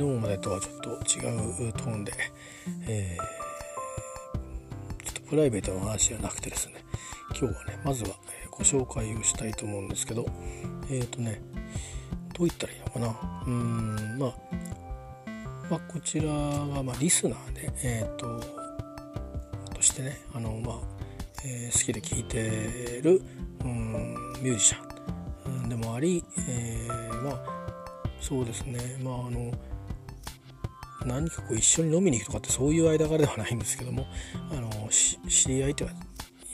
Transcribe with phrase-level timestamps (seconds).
[0.00, 2.12] 昨日までとはちょっと違うトーンで、
[2.88, 6.76] えー、ちょっとプライベートの話じゃなくてですね
[7.38, 8.16] 今日はねまずは
[8.50, 10.24] ご紹介をしたいと思うんですけど
[10.90, 11.42] えっ、ー、とね
[12.32, 13.44] どう言ったらいいのかな？
[13.46, 14.32] うんまあ
[15.70, 18.40] まあ、こちらはまあリスナーで、えーと、
[19.74, 20.78] としてねあの、まあ
[21.44, 23.20] えー、好きで聴いてる、
[23.64, 27.40] うん、ミュージシャンでもあり、えー、まあ
[28.18, 29.52] そうですねまああの
[31.06, 34.06] 何かこう一緒に飲みに行くとかってそういう間柄ではないんですけども
[34.50, 35.84] あの知り合いと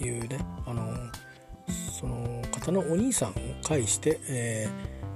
[0.00, 0.95] いうねあの
[1.98, 3.32] その方のお兄さんを
[3.62, 4.69] 介して、え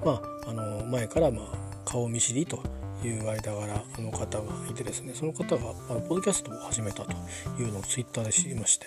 [0.02, 1.42] ー、まああの前からま
[1.84, 2.62] 顔見知りと
[3.04, 7.12] いう間柄の方がいてですねその方があのポッドキャストを始めたと
[7.58, 8.86] いうのをツイッターで知りまして、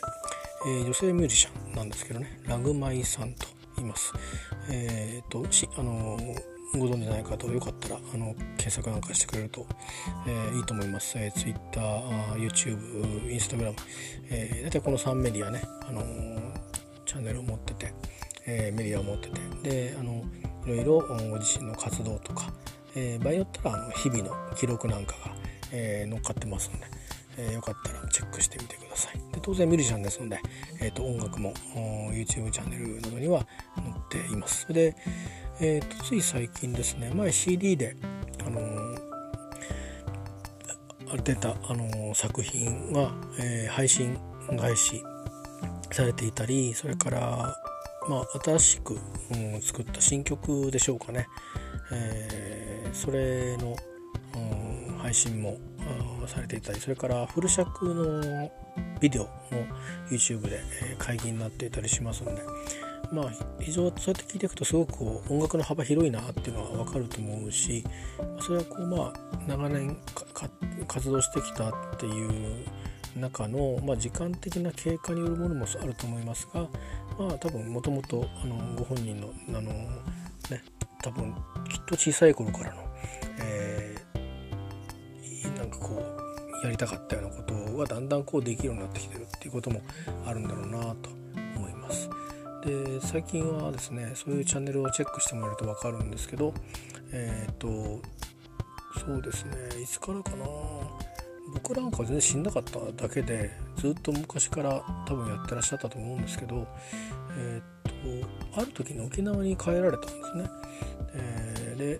[0.68, 4.14] えー、女性ミュージシャンなんですけどねラグマイさんと言います。
[4.70, 6.18] えーと、しあの
[6.78, 9.66] ご存じない方はよかったらあの検索なんかしてくれると、
[10.28, 11.82] えー、いいと思います、えー、Twitter、
[12.36, 13.76] YouTube、Instagram、
[14.30, 16.02] えー、大体この3メディアね、あの、
[17.06, 17.94] チャンネルを持ってて、
[18.48, 19.30] え、メディアを持って
[19.62, 20.24] てであの
[20.66, 21.00] いろいろ
[21.30, 22.52] ご自身の活動とか、
[22.96, 25.36] え、場合によったらあの日々の記録なんかが、
[25.72, 26.88] え、乗っかってますので、
[27.38, 29.18] えー、よかったらチェックしてみてください。
[29.34, 30.40] で当然ミュージシャンですので、
[30.82, 31.54] えーと、音楽も
[32.12, 33.46] YouTube チャンネルなどには
[33.76, 34.72] 載っています。
[34.72, 34.96] で
[35.60, 37.96] えーと、つい最近ですね前 CD で、
[38.46, 44.18] あのー、出た、あのー、作品が、えー、配信
[44.60, 45.02] 開始
[45.92, 47.56] されていたりそれから、
[48.10, 48.98] まあ、新しく、
[49.32, 51.28] うん、作った新曲でしょうかね、
[51.92, 53.76] えー、それの、
[54.36, 55.58] うん、配信も
[56.28, 58.52] されていたりそれからフル尺の
[59.00, 59.30] ビデオも
[60.10, 60.62] YouTube で
[60.98, 62.42] 会議になっていたりしますので、
[63.12, 67.84] まあ非常そうやって聞いていくとすごく音楽の幅広いなっていうのは分かると思うし
[68.40, 69.14] それはこうまあ
[69.48, 69.98] 長年
[70.88, 72.66] 活動してきたっていう
[73.16, 76.62] 中の、まあ、時間的な経過によるものもあると思いますが
[77.20, 78.26] まあ多分もともと
[78.76, 80.64] ご本人のあのね
[81.02, 81.34] 多分
[81.70, 82.82] きっと小さい頃からの、
[83.40, 83.93] えー、
[85.74, 86.02] かこ
[86.62, 89.82] うやりたかったようなことがだんだんこうできるようになってきてるっていうことも
[90.26, 91.10] あるんだろうなと
[91.56, 92.10] 思います。
[92.66, 96.54] で最近はですねそういうチャンネルをチェックしてもらえると分かるんですけど
[97.12, 97.68] えっ、と
[99.06, 100.46] そうですねいつからかな
[101.54, 106.66] 僕なんか全然死んなかっただけでずっと昔から多分やってらっしゃったと思うんですけど
[107.38, 107.92] えっ、
[108.54, 110.50] とある時に沖縄に帰られたんですね、
[111.16, 112.00] えー、で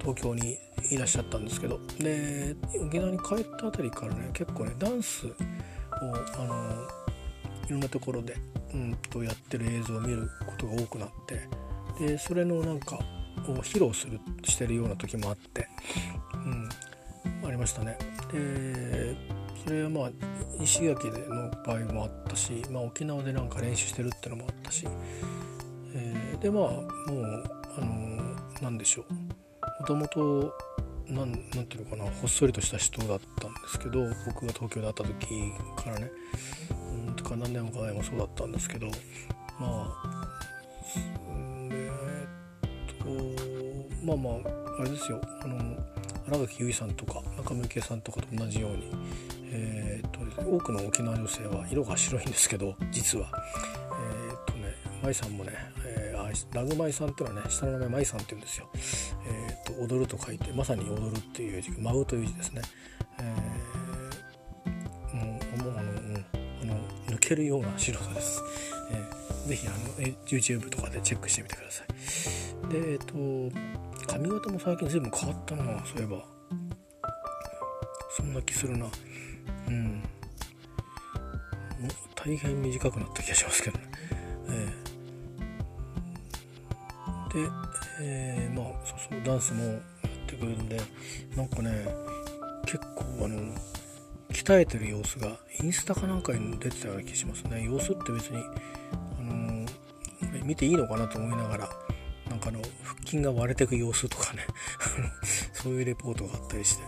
[0.00, 0.58] 東京に
[0.90, 2.56] いらっしゃったんですけどで
[2.86, 5.30] 沖縄に帰ったあたりからね結構ねダンスを
[6.38, 6.88] あの
[7.68, 8.36] いろんなところで
[8.74, 12.98] うんとやってる映像を見ることが多くなってでそれのなんか
[13.48, 15.68] を披露するしてるような時もあって、
[17.42, 17.96] うん、ありましたね。
[18.32, 19.16] で
[19.64, 20.10] それはまあ
[20.62, 24.86] 石垣での場合もあったし、まあ、沖縄でなんか練習してるってのもあったし、
[25.94, 27.44] えー、でまあもう
[27.78, 29.49] あの何でしょう
[29.80, 30.54] もともと
[31.08, 31.32] 何
[31.66, 35.26] ていうのかなほっそりとした人だったんですけど僕が東京で会った時
[35.82, 36.10] からね
[37.06, 38.92] うんとか何年もか前もそうだったんですけどま
[39.62, 40.28] あ
[41.70, 45.20] えー、っとまあまああれですよ。
[45.42, 45.58] あの
[46.26, 48.92] 新垣結衣さんとか中村圭さんとかと同じように、
[49.50, 53.30] えー、っと多くの沖縄女性は色が白いんですけど実は。
[53.92, 55.52] えー、っとね舞さんもね、
[56.52, 58.68] ラグ舞さんっていうのはね下の名前舞さんって言うんですよ。
[59.26, 62.62] えー、っと踊ると書いてまさに踊るっていう字舞うという字ですね。
[63.18, 66.10] えー、もうもうあの、うん
[67.30, 68.42] けるような白さです。
[68.90, 69.76] えー、ぜひあの
[70.26, 72.72] YouTube とかでチェックしてみてください。
[72.72, 73.14] で、えっと、
[74.08, 76.24] 髪型も最近随分変わったな、そういえば。
[78.16, 78.86] そんな気するな。
[79.68, 80.02] うん。
[82.16, 83.89] 大変短くなった気がしますけどね。
[88.00, 89.80] えー、まあ、そうそう、ダンスもやっ
[90.26, 90.80] てくるんで、
[91.36, 91.86] なんかね、
[92.66, 93.54] 結構あの、
[94.30, 97.64] 鍛えてる様子がインスタかなんかに出てたような気しますね。
[97.64, 98.38] 様子って別に、
[99.18, 101.68] あのー、見ていいのかなと思いながら
[102.30, 104.46] なんかあの腹筋が割れてく様子とかね
[105.52, 106.82] そういうレポートがあったりして、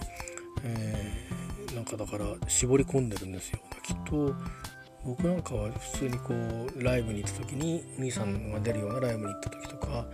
[0.62, 3.58] えー、なんかだから絞り込んでるんですよ。
[3.82, 4.34] きっと
[5.04, 6.32] 僕なんかは普通にこ
[6.76, 10.06] うライブに行った時にお兄さんが出るようなライブに行った時とか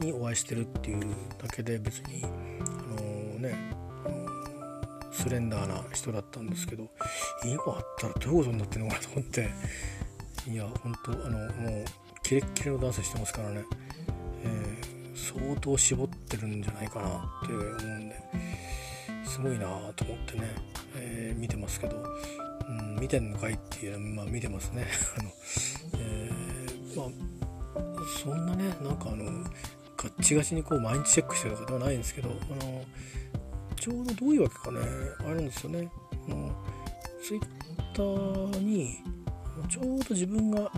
[0.00, 1.00] にお会いしてるっていう
[1.42, 3.76] だけで別にあのー、ね
[5.12, 6.86] スレンダーな人だったんですけど
[7.44, 9.50] 今あったらどういうことになってるのかなと思って
[10.48, 11.84] いや本当あのもう
[12.22, 13.64] キレッキレのダンスしてますからね、
[14.44, 17.08] えー、相当絞ってるんじゃないかな
[17.44, 18.16] って思うんで
[19.24, 19.66] すごいな
[19.96, 20.44] と思ってね、
[20.96, 21.96] え、見てますけど、
[22.68, 24.86] うん、見てんのかいっていうまあ見てますね。
[25.18, 25.30] あの、
[25.98, 27.08] えー、まあ
[28.22, 29.44] そんなねなんかあの
[29.96, 32.84] ガッチガチにこう毎日チェックしてるとかではないんですけどあの
[33.76, 34.80] ちょうどどういうわけかね
[35.26, 35.90] あるんですよね。
[36.28, 36.64] あの
[37.22, 37.42] ツイッ
[37.94, 38.98] ターに
[39.68, 40.70] ちょうど自分が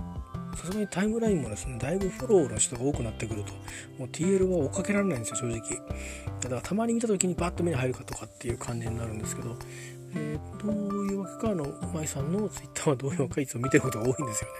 [0.57, 3.53] さすがにタイムラインもですねだいぶフォローの人が多くなってくると。
[3.99, 5.61] もう TL は追っかけられないんですよ正直。
[6.41, 9.57] だからたまに見た時にパッと目に入るかとかっていう感じになるんですけど、
[10.15, 14.55] えー、どういうわけかあの舞さんの Twitter はどういうわけかいつも見てることが多いんですよね。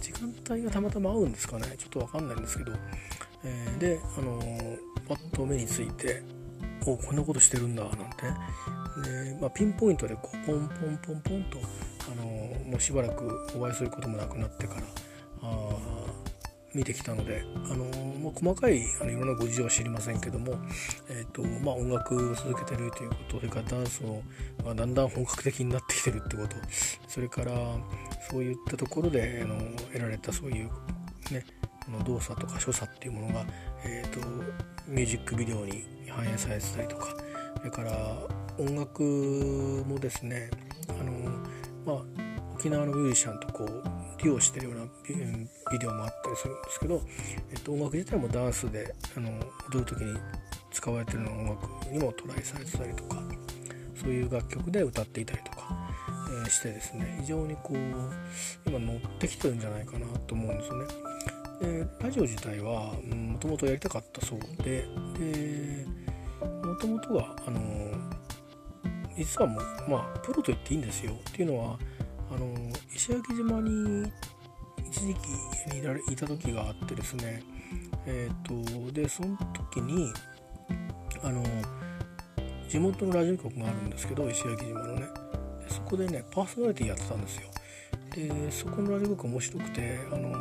[0.00, 1.74] 時間帯がたまたま合うんですかね。
[1.76, 2.72] ちょっとわかんないんですけど、
[3.44, 4.78] えー、であのー、
[5.08, 6.22] パッと目について
[6.86, 7.96] おこんなことしてるんだなんて。
[9.02, 11.58] で、まあ、ピンポイントでこうポンポンポンポンと、
[12.10, 12.24] あの
[12.70, 14.82] もうしばらくお会いすることもなくなってから
[15.42, 15.76] あ
[16.74, 17.84] 見てきたので、あの
[18.22, 20.54] まあ、細かいあのいろんなご事情は知りませんけども、
[21.08, 24.22] えーとまあ、音楽を続けてるということそれからダンスを、
[24.64, 26.56] まあ、だんだん本格的になってきてるってこと
[27.08, 27.52] それから
[28.30, 29.56] そういったところであの
[29.92, 30.66] 得られたそういう
[31.32, 31.44] ね
[31.90, 33.44] の動作とか所作っていうものが、
[33.84, 34.20] えーと、
[34.86, 37.06] ミュージックビデオに反映されてたりとか
[37.58, 37.92] それから
[38.58, 39.02] 音楽
[39.86, 40.50] もですね
[40.88, 41.12] あの、
[41.86, 44.84] まあ、沖縄のミュージシャンとこう利用してるような
[45.70, 47.02] ビデオもあったりするんですけど、
[47.50, 49.30] えっと、音楽自体もダンスであの
[49.72, 50.18] 踊る時に
[50.70, 53.22] 使われてるような音楽にもトライされてたりとか
[53.94, 55.90] そういう楽曲で歌っていたりとか、
[56.48, 57.76] してですね非常にこう
[58.68, 61.09] 今乗ってきてるんじゃないかなと思うんですよね。
[61.60, 64.86] でラジオ自体はもともとやりたかったそうで
[66.64, 67.60] もともとはあの
[69.16, 71.12] 実はもうまあプロと言っていいんですよ。
[71.12, 71.78] っていうのは
[72.34, 72.54] あの
[72.94, 74.10] 石垣島に
[74.88, 77.42] 一時期にいられいた時があってですね。
[78.06, 80.10] えっ、とでその時に
[81.22, 81.44] あの
[82.68, 85.06] 地元のラジオ局があるんですけど石垣島のね。
[85.68, 87.50] そこでねパーソナリティやってたんですよ。
[88.14, 90.34] でそこのラジオ局面白くてあの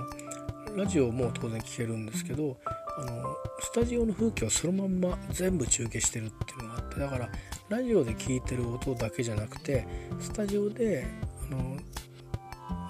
[0.75, 2.57] ラジオも当然聞けるんですけど
[2.98, 7.30] あのスタジオの風景をそのまんま全部中継してるっていうのがあってだから
[7.69, 9.86] ラジオで聞いてる音だけじゃなくて
[10.19, 11.06] スタジオで
[11.51, 11.77] あの、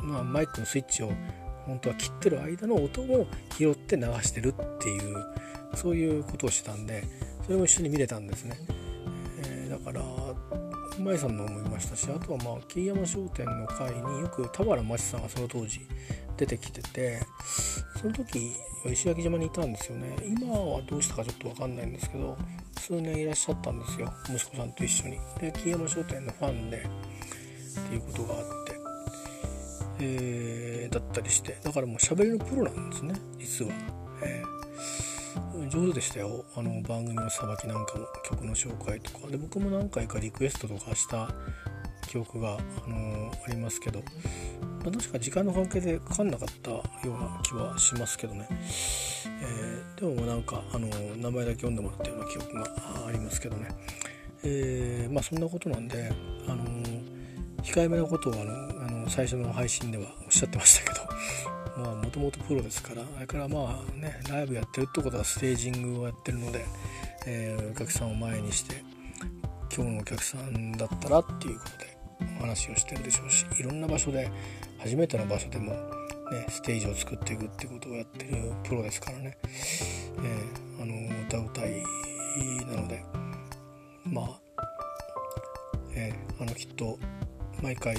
[0.04, 1.12] まあ、マイクのスイッチを
[1.66, 3.28] 本当は切ってる間の音も
[3.58, 5.26] 拾って流してるっていう
[5.76, 7.04] そういうことをしてたんで
[7.46, 8.58] それも一緒に見れたんですね、
[9.44, 10.04] えー、だから
[11.00, 15.82] 舞さんのも見ましたしあとはまあ桐山商店の会によく田原町さんがその当時
[16.40, 17.20] 出てきてて
[18.00, 18.56] その時
[18.86, 20.16] 石垣島にいたんですよね。
[20.26, 22.38] 今はどうしたかちょっと分かんないんですけど
[22.80, 25.20] 数年いらっしゃったんですよ息子さんと一緒に。
[25.42, 26.82] で桐山商店のファンでっ
[27.90, 28.80] ていうことがあって、
[30.00, 31.58] えー、だったりして。
[31.62, 33.72] だからもう喋りのプロなんですね実は、
[34.24, 36.46] えー、上手でしたよ。
[36.56, 39.28] あの番組のさばきなんかも曲の紹介とか。
[39.28, 41.30] で僕も何回かリクエストとかした
[42.10, 44.00] 記憶が、あのー、ありますけど、
[44.84, 52.64] まあ、確か時間の関係でかかんなかったような気はしますけどね、えー、でもなんか、あのー、名前だけ読んでもらったような記憶が
[53.08, 53.68] ありますけどね、
[54.44, 56.12] え、まあそんなことなんで、
[56.48, 56.66] あの
[57.62, 58.54] 控えめなことをあの
[58.88, 61.06] あの最初の配信ではおっしゃってましたけど
[61.84, 66.66] まあもともとプロですからあれからまあねライブやってるってことはステージングをやってるので、
[67.28, 68.84] えー、お客さんを前にして
[69.76, 71.89] 今日のお客さんだったらっていうことで
[72.38, 74.30] お話をしてるでしょうしいろんな場所で
[74.80, 81.84] 初めての場所でも、ね、ステージを作っていくってことをやってるプロですからね、えー、あの歌うたい
[82.68, 83.04] なので。
[84.12, 84.40] まあ、
[85.94, 86.98] えー、あのきっと
[87.62, 87.96] 毎回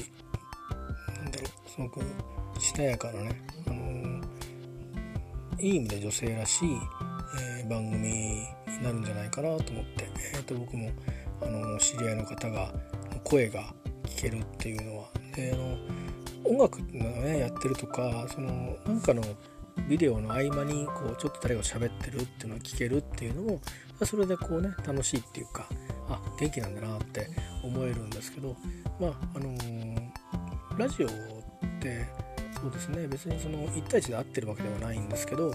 [1.22, 2.00] なんだろうすごく
[2.58, 6.68] しなやかなね、あのー、いい意味で女性らしい、
[7.60, 8.46] えー、番組に
[8.82, 10.90] なるんじゃないかなと思って、えー、と僕も、
[11.42, 12.72] あの知り合いの方が
[13.22, 13.72] 声が
[14.16, 15.08] 聞けるっていうのは。
[15.34, 15.76] であの
[16.44, 19.22] 音楽のねやってるとかそのなんかの
[19.88, 23.60] ビデオの合間にこうちょっと誰が喋ってるっていうのを聞けるっていうのも
[24.04, 25.66] それでこうね楽しいっていうか
[26.08, 27.28] あ元気なんだなって
[27.62, 28.56] 思えるんですけど
[29.00, 29.98] まああのー、
[30.76, 31.10] ラジオっ
[31.80, 32.06] て
[32.60, 35.52] そうですね別にその1対1で合ってるわけではないんですけど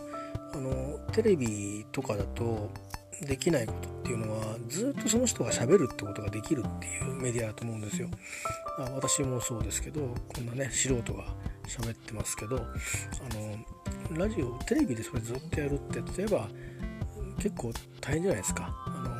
[0.53, 2.69] あのテレビとかだと
[3.21, 8.09] できないことっていうのはずっとその人がしゃべるってことができるっていうメディアだと思うんですよ。
[8.77, 11.23] まあ、私もそうですけどこんなね素人が
[11.67, 12.59] 喋ってますけどあ
[14.11, 16.47] のラジオテレビでそれずっとやるって例えば
[17.39, 18.73] 結構大変じゃないですか。
[18.85, 19.15] あの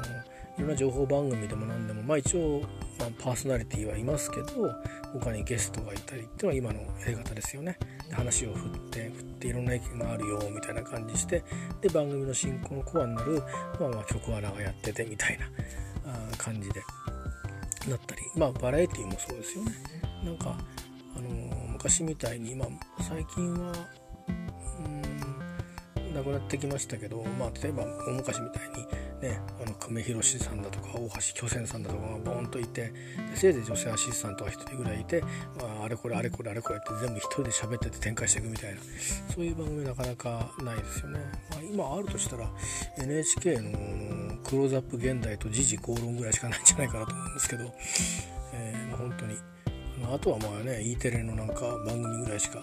[0.58, 2.62] いろんな情報番組でも何でもまあ一応
[3.00, 4.74] まあ、パーソナリティはいますけど
[5.14, 7.78] 他にゲストがいたりっていうのは今のやり方ですよね。
[8.10, 11.44] で話を振って振っていろんな意見があるよみたいな感じして
[11.82, 13.42] で番組の進行のコアになる、
[13.80, 15.46] まあ、まあ曲穴がやっててみたいな
[16.38, 16.82] 感じで
[17.90, 18.22] なったり。
[18.36, 19.72] まあバラエティもそうですよね。
[20.24, 20.58] なんか
[21.16, 23.72] あのー、昔みたいにまあ最近は
[24.86, 28.88] うんなくなってきましたけどまあ例えば大昔みたいに
[29.26, 32.94] ね、あの久米宏さんだとか大橋巨泉さんだとかがボーンといて
[33.34, 38.82] せいぜい女性アシスタントが1人ぐらいいて、まあ、あれこれあれこれあれこれって全部1人で喋ってて展開していくみたいな
[39.34, 42.48] そういう番組なかなかないですよね、まあ、今あるとしたら
[43.00, 47.74] NHK の「クローズアップ現代」と「時事公論」ぐらいしかないんじゃないかなと思うんですけど、
[48.54, 49.38] えーまあ、本当に
[50.04, 52.60] あとはまあね E テレのなんか番組ぐらいしか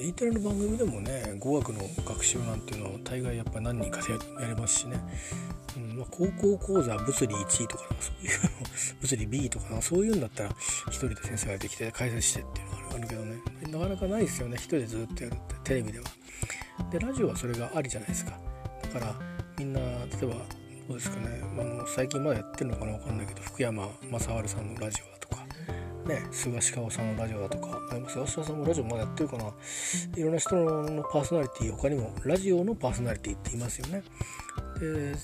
[0.00, 4.12] E テレの番組でもね語学の学習なんていうのは大概やっぱ何人かで
[4.42, 4.98] やれますしね、
[5.76, 8.38] うんまあ、高校講座物理1位とかそういう
[9.00, 13.54] 物理 B とかそういうんだったら1人で先生が出てきて解説してっていうのがあるけどね。
[13.70, 14.56] なかなかないですよね。
[14.56, 16.04] 1人でずっとやるってテレビでは。
[16.90, 18.38] でラジオはそれがありじゃないですか。
[18.82, 19.14] だから
[19.58, 19.86] みんな例
[20.22, 20.34] えば
[20.88, 25.43] どうですかね、あの最近まだやってるのかな分かんないけど福山雅治さんのラジオだとか。
[26.06, 29.44] ね菅氏川さんのラジオだとか菅氏川さんもラジオまだやってるかな。
[30.16, 34.02] いろんな人のパーソナリティ他にもラジオのパーソナリティって言いますよね。
[34.80, 35.14] で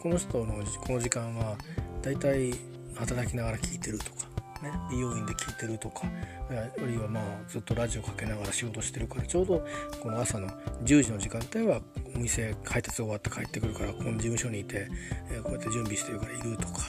[0.00, 0.54] この人の
[0.86, 1.56] この時間は
[2.02, 2.54] だいたい
[2.94, 4.37] 働きながら聞いてるとか。
[4.62, 6.02] ね、美容院で聞いてるとか
[6.50, 9.64] あるいはまあずっとラジオかけながら仕事してるからちょうど
[10.02, 10.48] この朝の
[10.84, 11.80] 10時の時間帯は
[12.16, 14.88] お店配達終わって帰ってくるからこの事務所にいて、
[15.30, 16.80] えこうやって準備してるからいるとか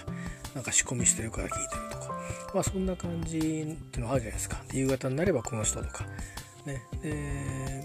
[0.56, 2.14] なんか仕込みしてるから聞いてるとか
[2.56, 4.62] まあそんな感じっていうのあるじゃないですか。
[4.74, 6.06] 夕方になればこの人とか。
[6.66, 7.84] ねで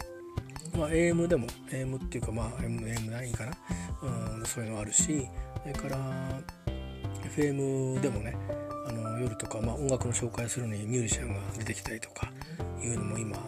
[0.76, 3.52] まあ AM でも AM っていうかまあ AM9 かな、
[4.38, 5.26] うん、そういうのあるし
[5.62, 6.40] それから
[7.30, 8.36] FM でもね
[8.86, 12.30] あの夜とか、まあ、音楽の紹介するのにミュージシャンが出てきたりとか
[12.82, 13.38] いうのも今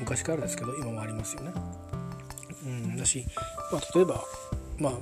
[0.00, 1.52] 昔からですけど今もありますよね。
[2.64, 3.26] うん、だし、
[3.70, 4.24] まあ、例えば、
[4.78, 4.92] まあ、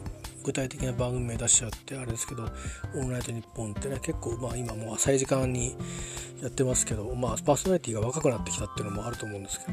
[0.43, 2.45] 具体的な番組名出しちゃってあれですけど
[2.95, 5.77] 「オールナイトニッポン」ってね結構、まあ、今もう浅い時間に
[6.43, 9.67] やってますけど、まあ、パーソナリティが若くなってきたっていうのもあると思うんですけ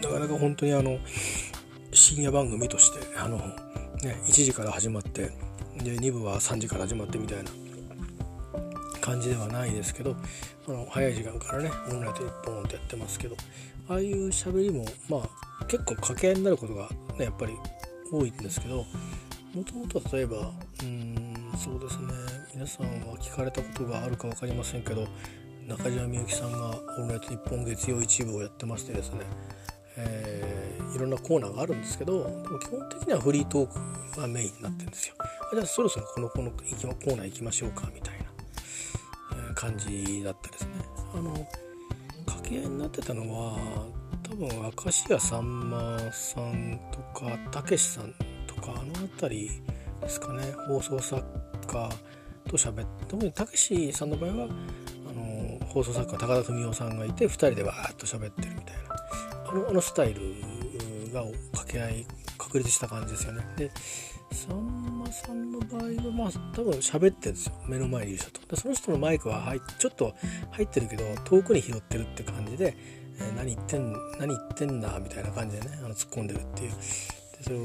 [0.00, 0.98] どなかなか本当にあの
[1.92, 5.30] 深夜番組としてあの、ね、1時から始まって
[5.78, 7.50] で2部は3時から始まってみたいな。
[9.06, 10.16] 感じではないですけど
[10.66, 13.36] あの早い時間からねオンライトでポンってやってますけど
[13.88, 17.52] ああいう喋りもまあ結構掛け合いになることがねやっぱり
[18.10, 18.84] 多いんですけど
[19.54, 20.50] もともと例えば
[20.82, 22.12] うんそうですね
[22.52, 25.06] 皆さんは聞かれたことがあるか分かりませんけど
[25.68, 29.20] 中島みゆきさんが「オールナイトニッポン月曜一部」をやってましてですね、
[29.98, 35.14] えー、いろんなコーナーがあるんですけどでも基本的にはフリートークがメインになってるんですよ。
[35.52, 38.26] じゃあそろそろこのこのコーナー行きましょうかみたいな。
[39.56, 40.70] 感じだったですね。
[41.14, 41.32] あの
[42.26, 43.56] 掛け合いになってたのは
[44.22, 48.12] 多分明石家さんまさんとかたけしさん
[48.46, 49.50] とかあの辺り
[50.00, 51.22] ですかね放送作
[51.66, 51.90] 家
[52.48, 54.48] と喋って特にたけしさんの場合は
[55.08, 58.65] あの放送作家高田文夫さんがいて2人でわーっと喋ってるみたいな
[59.48, 60.20] あのあのスタイル
[61.12, 62.06] が掛け合い
[62.38, 63.44] 確立した感じですよね。
[63.56, 63.70] で
[64.32, 67.52] さんまさんの場合はまあ多分喋ってるんですよ。
[67.66, 68.46] 目の前にいる人と。
[68.46, 70.14] でその人のマイクは入ちょっと
[70.50, 72.76] 入ってるけど遠くに拾ってるって感じで、
[73.18, 76.70] えー、何言ってん何言ってんだみたいな感じでねあの突っ込んでるっていう。
[76.70, 76.76] で
[77.42, 77.60] それを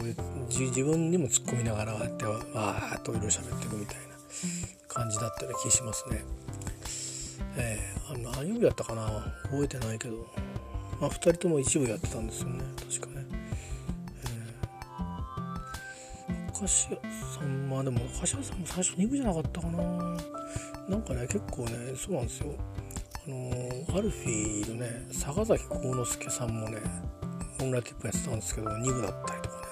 [0.50, 4.02] 自分にも突っ込みながらってわーっといろいろ喋っていくみたいな
[4.88, 6.24] 感じだったような気しますね。
[7.58, 9.34] えー、あの何曜日やったかな。
[9.44, 10.26] 覚えてないけど、
[11.02, 12.64] まあ、2人とも一部やってたんですよね。
[12.78, 13.26] 確かね。
[16.60, 16.96] 明石家
[17.40, 19.82] さんまあでも明石家さんも最初2部じゃなかったかな。
[20.88, 22.54] なんかね結構ねそうなんですよ。
[23.26, 26.78] あのアルフィーのね坂崎幸之助さんもね
[27.62, 29.68] オンラインティップやってたんですけど2部だったりとかね。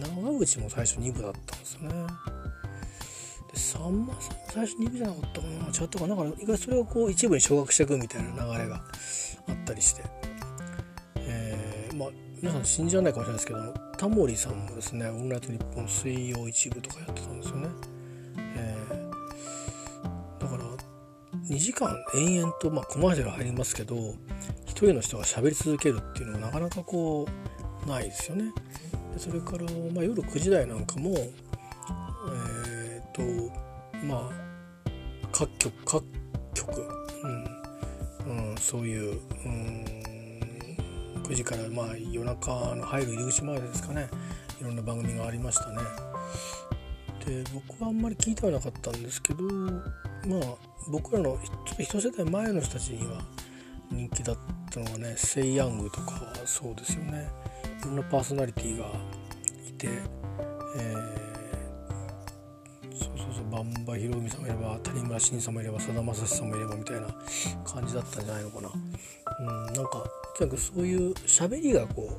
[0.00, 1.88] 長渕も最初2部だったんですよね。
[3.52, 5.52] でさんまさんも最初2部じゃなかったかな。
[5.66, 6.16] 違ったかな。
[6.16, 8.82] なんか意外とそれがこう一部に昇格していくみたいな流れが
[9.46, 10.02] あったりして、
[12.00, 17.68] まあ皆さん信じられないかもしれないですけどタモリさんもですね「オンライトニッポン」水曜一部とかやってたんですよね、
[18.56, 20.64] えー、だから
[21.46, 24.14] 2時間延々と、まあ、コマーシャル入りますけど
[24.64, 27.28] 一人の人が喋り続けるっていうのはなかなかこ
[27.84, 28.52] うないですよね。
[29.12, 33.52] でそれから、まあ、夜9時台なんかもえっ、ー、と
[34.06, 34.90] まあ
[35.32, 36.04] 各局各
[36.54, 36.88] 局、
[38.26, 39.99] うん、うん、そういう、うん
[41.30, 44.08] 9時からまあ夜中の入る入り口までですかね。
[44.60, 45.76] いろんな番組がありましたね。
[47.24, 50.56] で僕はあんまり聞いてはなかったんですけどまあ
[50.90, 53.22] 僕らのちょっと一世代前の人たちには
[53.92, 54.36] 人気だっ
[54.72, 57.28] たのがねセイ・ヤングとかはそうですよね。
[57.80, 58.86] いろんなパーソナリティが
[59.68, 59.88] いて、
[60.78, 67.06] えー、そうそうそうバンバヒロミさんもいれば谷村新さんもいればさだまさしさんもいればみたいな
[67.64, 68.70] 感じだったんじゃないのかな。
[69.38, 70.04] うん、なんか
[70.40, 72.18] とにかくそういう喋りがこ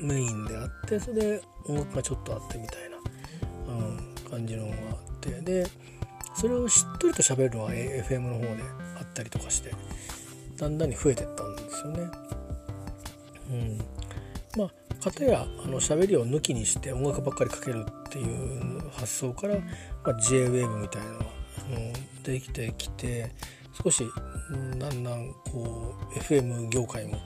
[0.00, 2.98] うメインであってそれで音楽がちょっとあってみたいな、
[3.74, 5.66] うん、感じのがあってで
[6.34, 8.62] それをしっとりと喋るのは FM の方で
[9.00, 9.72] あったりとかして
[10.58, 12.10] だんだんに増えてったんですよね。
[13.50, 13.78] うん、
[14.58, 19.62] まあかたやあの喋りを抜きにして音楽ばっかりかけるっていう発想から、ま
[20.04, 21.28] あ、JWAVE みたいなのがあ
[21.70, 23.30] のできてきて
[23.82, 24.04] 少し
[24.78, 27.16] だんだんこう FM 業界も、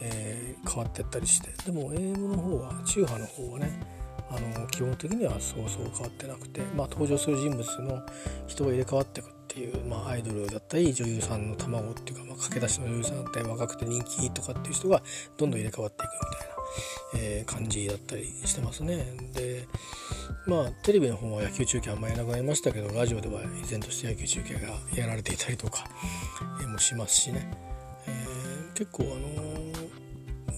[0.00, 8.02] えー、変わってったりしてでも AM の方は中波の方はねあの基本的にはそうそう変わってなくて、まあ、登場する人物の
[8.46, 15.02] 人が入れ替わっていくっていう、まあ、アイドルだったり女優さんの卵っていうか、まあ、駆け出しの女優さんだったり若くて人気とかっていう人が
[15.36, 16.51] どんどん入れ替わっていくみたいな。
[17.14, 19.04] えー、感じだったりしてますね。
[19.34, 19.66] で
[20.46, 24.60] まあテレビの方は野球中継あんまりなくなりましたけどラジオでは依然として野球中継が
[24.94, 25.84] やられていたりとか、
[26.60, 27.48] えー、もしますしね、
[28.06, 29.92] えー、結構あの、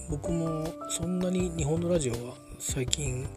[0.09, 3.27] 僕もそんなに日本のラジオは最近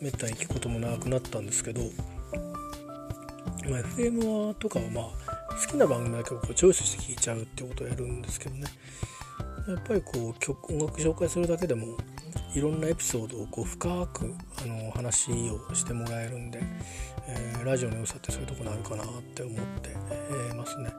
[0.00, 1.82] めったに聞くこともなくなったんですけど、
[3.68, 8.64] まあ、FM はとかはまあ好きな番組だけをこうチョイスして聞いちゃうってことをやるんですけどね
[9.68, 11.96] やっぱりこう曲音楽紹介するだけでも
[12.54, 16.60] いろんなエピソードをこう深くあの話をしてもらえるんで、
[17.26, 19.90] えー、ラジオの良さってそういうところあるかなって思って、
[20.30, 20.90] えー、ますね。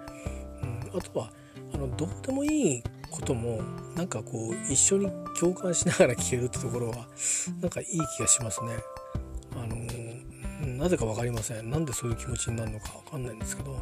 [0.63, 1.31] うん、あとは
[1.73, 3.61] あのどうでもいいことも
[3.95, 7.07] なんかこう一緒に共感しながら聞けるってところは
[7.59, 8.71] なんかいい気がしますね。
[9.53, 11.69] あのなぜか分かりません。
[11.69, 13.77] なんでそういう気持ちになるのか分かんないんですけど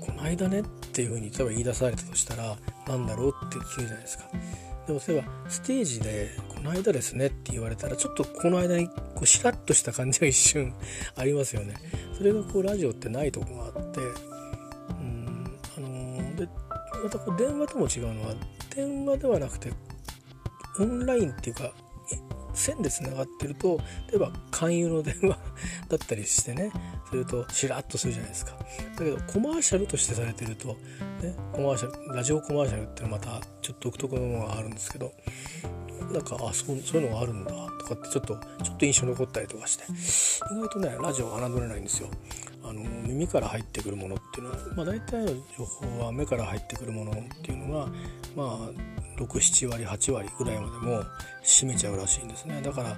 [0.00, 0.62] この間ねっ
[0.92, 2.56] ていうふうに例えば言い出されたとしたら
[2.88, 4.24] 何だろうって聞くじゃないですか。
[4.86, 10.74] でも例えばステージで「この間ですね」って言われたらちょっとこの間にこうしらっとした感じが一瞬
[11.16, 11.74] ありますよね。
[12.16, 14.02] それがこうラジオってないとこがあってう
[15.00, 16.48] んあの、で
[17.04, 18.34] またこう電話とも違うのは
[18.74, 19.72] 電話ではなくて
[20.78, 21.72] オンラインっていうか
[22.54, 23.78] 線でつながってると
[24.10, 25.38] 例えば勧誘の電話
[25.88, 26.72] だったりしてね
[27.10, 28.52] するとしらっとするじゃないですか。
[28.52, 30.68] だけどコマーシャルとしてされてると、
[31.22, 35.12] ね、コマーシャルラジオコマーシャルってのはまたちょっと独特のものがあるんですけど
[36.10, 39.84] なんかあそうそういうのがあるんだとかってちょっとちょっと印象残ったりとかして。
[40.52, 42.08] 意外とねラジオは侮れないんですよ。
[42.72, 45.26] あの耳から入ってくるものっていうのは、まあ、大体の
[45.58, 47.86] 情報は目から入ってくるものっていうのが
[48.34, 48.70] まあ
[49.20, 51.02] 67割8割ぐらいまでも
[51.44, 52.96] 占めちゃうらしいんですねだから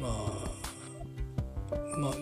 [0.00, 2.12] まあまあ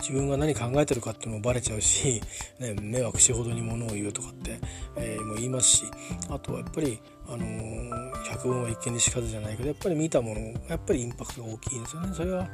[0.00, 2.20] 自分が何考えてるかっていうのもバレちゃうし、
[2.58, 4.58] ね、迷惑しほどにものを言うとかって、
[4.96, 5.84] えー、も言いますし
[6.28, 12.14] あとはやっぱり、あのー、百聞は一見にしかずじゃないけどやっぱり見たものやっぱりインパクトが大きいんですよね。
[12.14, 12.48] それは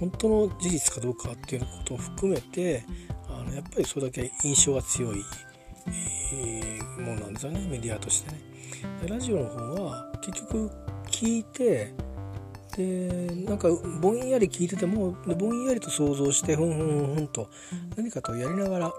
[0.00, 2.84] 本当の事実かどうかっていうことを含めて
[3.28, 5.22] あのやっぱりそれだけ印象が強い、
[6.32, 7.66] えー、ものなんですよね。
[7.68, 8.40] メディアとしてね。
[9.02, 10.70] でラジオの方は結局
[11.10, 11.92] 聞いて
[12.76, 13.68] でなんか
[14.00, 17.48] ぼんやり聞いててもぼんやりと想像してふんふんふんと
[17.96, 18.92] 何かとやりながら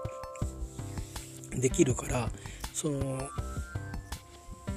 [1.50, 2.30] できるから
[2.72, 2.98] その、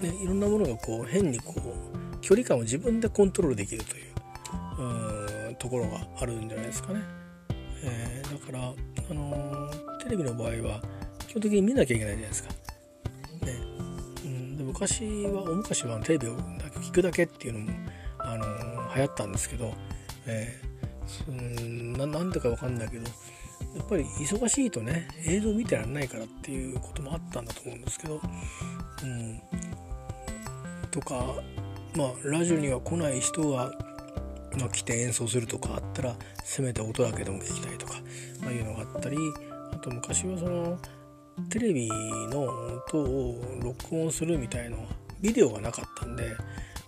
[0.01, 4.05] ね、いろんなものがこう変にこう距離感を自分でコントロールできるという。
[4.79, 5.38] うん。
[5.59, 7.01] ところがあるんじゃないですかね。
[7.83, 8.73] えー、だから、
[9.09, 10.81] あのー、テレビの場合は
[11.27, 12.49] 基本的に見なきゃいけないじゃないですか。
[12.49, 12.55] ね
[14.25, 16.37] うん、で昔は大昔はテレビを
[16.81, 17.71] 聞くだけっていうのも、
[18.17, 19.73] あのー、流行ったんですけど、
[20.25, 28.21] えー、ななんでか分かんないけどやっぱり忙しいとね映像見てらんないからっていうこともあったんだと思うんですけど、
[29.03, 29.41] うん、
[30.91, 31.35] とか
[31.95, 33.71] まあラジオには来ない人が、
[34.59, 37.93] まあ、来て演奏するとかあったらせめて音だけでも聞きたいとか、
[38.41, 39.17] まあ、いうのがあったり
[39.71, 40.77] あと昔はその
[41.49, 41.87] テレビ
[42.31, 44.77] の音を録音するみたいな
[45.21, 46.35] ビデオがなかったんで、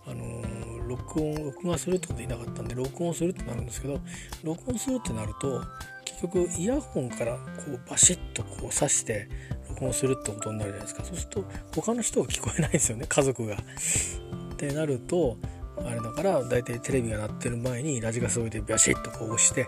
[0.07, 0.41] あの
[0.87, 3.99] 録音録画するってこといなかったんで録音するってなるんですけど
[4.43, 5.61] 録音するってなると
[6.05, 9.29] 結局イヤホンからこうバシッとこう挿して
[9.69, 13.55] 録音するってことになるじゃないですかそうすると他の人が聞こえないんですよね家族が。
[13.55, 15.37] ってなると
[15.77, 19.67] あれだから大体テレビが鳴ってる前にラジカセ置いてビャシッとこう押して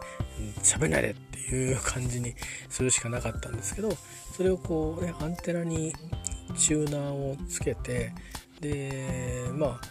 [0.62, 2.36] 喋んないでっていう感じに
[2.70, 3.90] するしかなかったんですけど
[4.36, 5.94] それをこうねアンテナに
[6.58, 8.14] チューナーをつけて
[8.62, 9.82] でまあ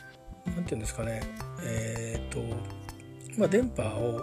[0.47, 1.23] 何て言うんですかね
[1.65, 2.41] えっ、と
[3.39, 4.21] まあ電波を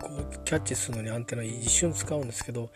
[0.00, 2.70] こうキャッチするのにアンテナ一瞬使うんですけど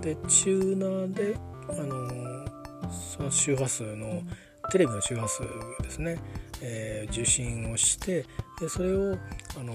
[0.00, 1.36] でチューナーで
[1.68, 2.46] あの
[2.90, 4.22] その周波数の
[4.70, 5.42] テレビの周波数
[5.82, 6.18] ですね、
[6.60, 8.24] えー、受信をして
[8.60, 9.18] でそれを
[9.58, 9.74] あの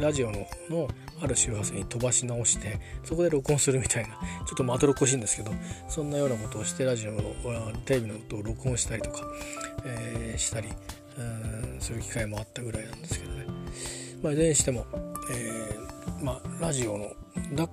[0.00, 0.88] ラジオのの
[1.22, 4.10] ある周波数に飛ばし直してそこで録音するみたいな
[4.46, 5.52] ちょっとまどろっこしいんですけど
[5.88, 7.22] そんなようなことをしてラジオの
[7.84, 9.20] テレビの音を録音したりとか、
[9.84, 10.68] えー、したり
[11.18, 13.46] うんそういう機会もあったぐらいなんですけどね。
[14.22, 14.86] まあ、いずれにしても、
[15.30, 17.10] えー、まあ、ラジオの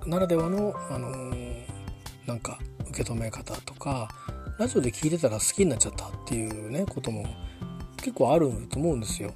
[0.06, 1.34] ならではの、あの、
[2.26, 4.08] なんか受け止め方とか
[4.58, 7.26] ラジオで聞いてたら好きになっちゃったっていうねことも
[7.96, 9.32] 結構あると思うんですよ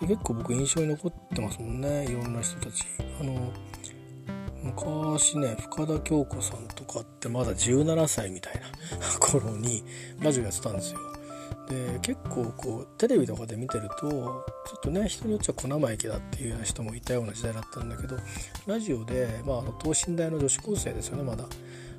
[0.00, 0.08] で。
[0.08, 2.84] 結構僕印象に残ってますもんねいろんな人たち。
[3.20, 3.52] あの
[4.62, 8.60] 昔ね深田恭子さんとかってまだ17歳みたいな
[9.20, 9.84] 頃に
[10.20, 10.98] ラジオやってたんですよ。
[11.68, 14.44] で結構こうテレビとかで見てるとちょ
[14.76, 18.16] っとね人によっちゃ小生意気だっていう人もいたような時代だったんだけど
[18.66, 21.44] ラジオで、まあ、等身大の女子高生ですよねまだ、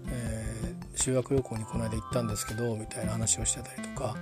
[0.09, 4.15] え、修学旅行にこの間行ったんですけどみたいな話をしてたりとか、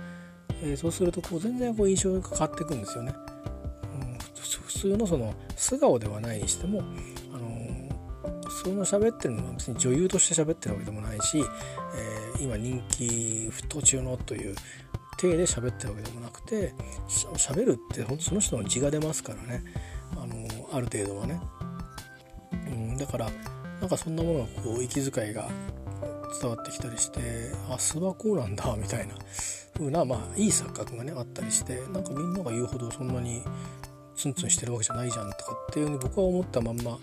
[0.62, 3.14] えー、そうするとこう全然こう印象が変わっていくんですよね。
[4.00, 6.82] うん、普通のその素顔ではないにしても
[7.32, 13.04] あのその喋ってるのは別に女優として喋ってるわけでもないし、えー、今人気
[13.52, 14.54] 沸騰中のという
[15.16, 16.74] 体で喋ってるわけでもなくて
[17.08, 19.62] しゃべるって本当その人の字が出ますからね。
[20.12, 21.40] あのある程度はね、
[22.68, 23.30] うん、だから
[23.80, 25.48] なんかそんなものがこう息遣いが
[26.40, 27.20] 伝わってきたりして
[27.70, 29.14] あ素はこうなんだみたいな。
[29.74, 33.42] 風なまあいい錯覚がねあったりしてなんかみんなが言うほどそんなに
[34.14, 36.96] ツンツンしてるわけじゃないじゃんとかっていうふうに僕は思ったまんま、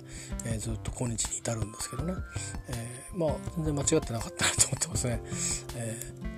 [0.45, 2.15] えー、ずっと今日に至るんですけどね、
[2.69, 5.21] えー、まあ全然間違ってなかったなと思ってますね。
[5.75, 6.33] えー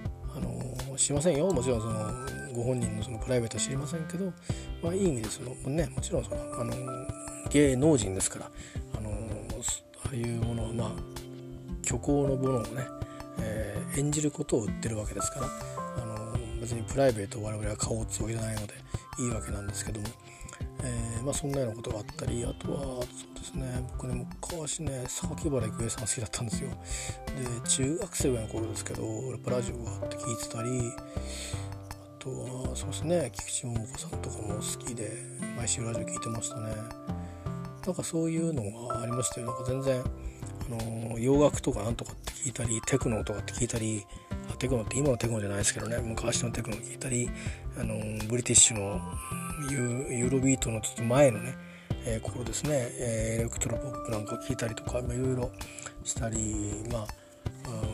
[0.98, 1.52] しませんよ。
[1.52, 4.32] もちろんそのご本人のそのプライベートは知りませんけど、
[4.82, 6.74] まあ、いい意味でそのねもちろんそのあの
[7.50, 8.52] 芸能人ですから
[8.98, 10.90] あのああいうものはまあ
[11.86, 12.88] 虚構のものをね、
[13.40, 15.48] えー、演じることを売ってるわけですから
[16.04, 18.74] あの別にプライベート我々は買おうってわけじゃないので
[19.20, 20.08] いいわけなんですけども、
[20.84, 26.70] えー、まあ、そんなようなことがあったりあとはそうですね僕ね昔ね榊原郁恵さん好きだったんですよ。
[26.70, 30.92] で中学生ぐらいの頃ですけどやっぱラジオがあって聞いてたり
[32.20, 35.12] あとはそうですね菊池桃子さんとかも好きで
[35.58, 36.72] 毎週ラジオ聞いてましたね。
[37.86, 39.48] なんかそういうのがありましたよ。
[39.48, 40.04] なんか全然
[40.68, 44.06] あの洋楽とかなんとかって聞いたりテクノとかって聞いたり
[44.58, 45.98] テクノって今のテクノじゃないですけどね。
[45.98, 47.30] 昔のテクノ聞いたり
[47.78, 47.96] あの
[48.28, 49.02] ブリティッシュの
[49.70, 51.56] ユーロビートのちょっと前のね、
[52.06, 55.52] えー、頃ですね、えー、エレクトロポップなんか聞いたりとかいろいろ
[56.04, 57.08] したりまあ、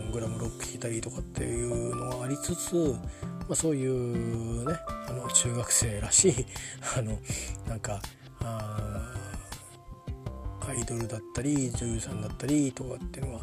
[0.06, 2.76] うん、グラムロック聞いたりとかっていうのがありつつ、
[3.48, 4.76] まあ、そういうね
[5.08, 6.46] あの中学生らしい
[6.98, 7.18] あの
[7.68, 8.02] なんか
[8.42, 9.01] あ
[10.68, 13.42] アイドルだったり女優さんだったりとかっていうのは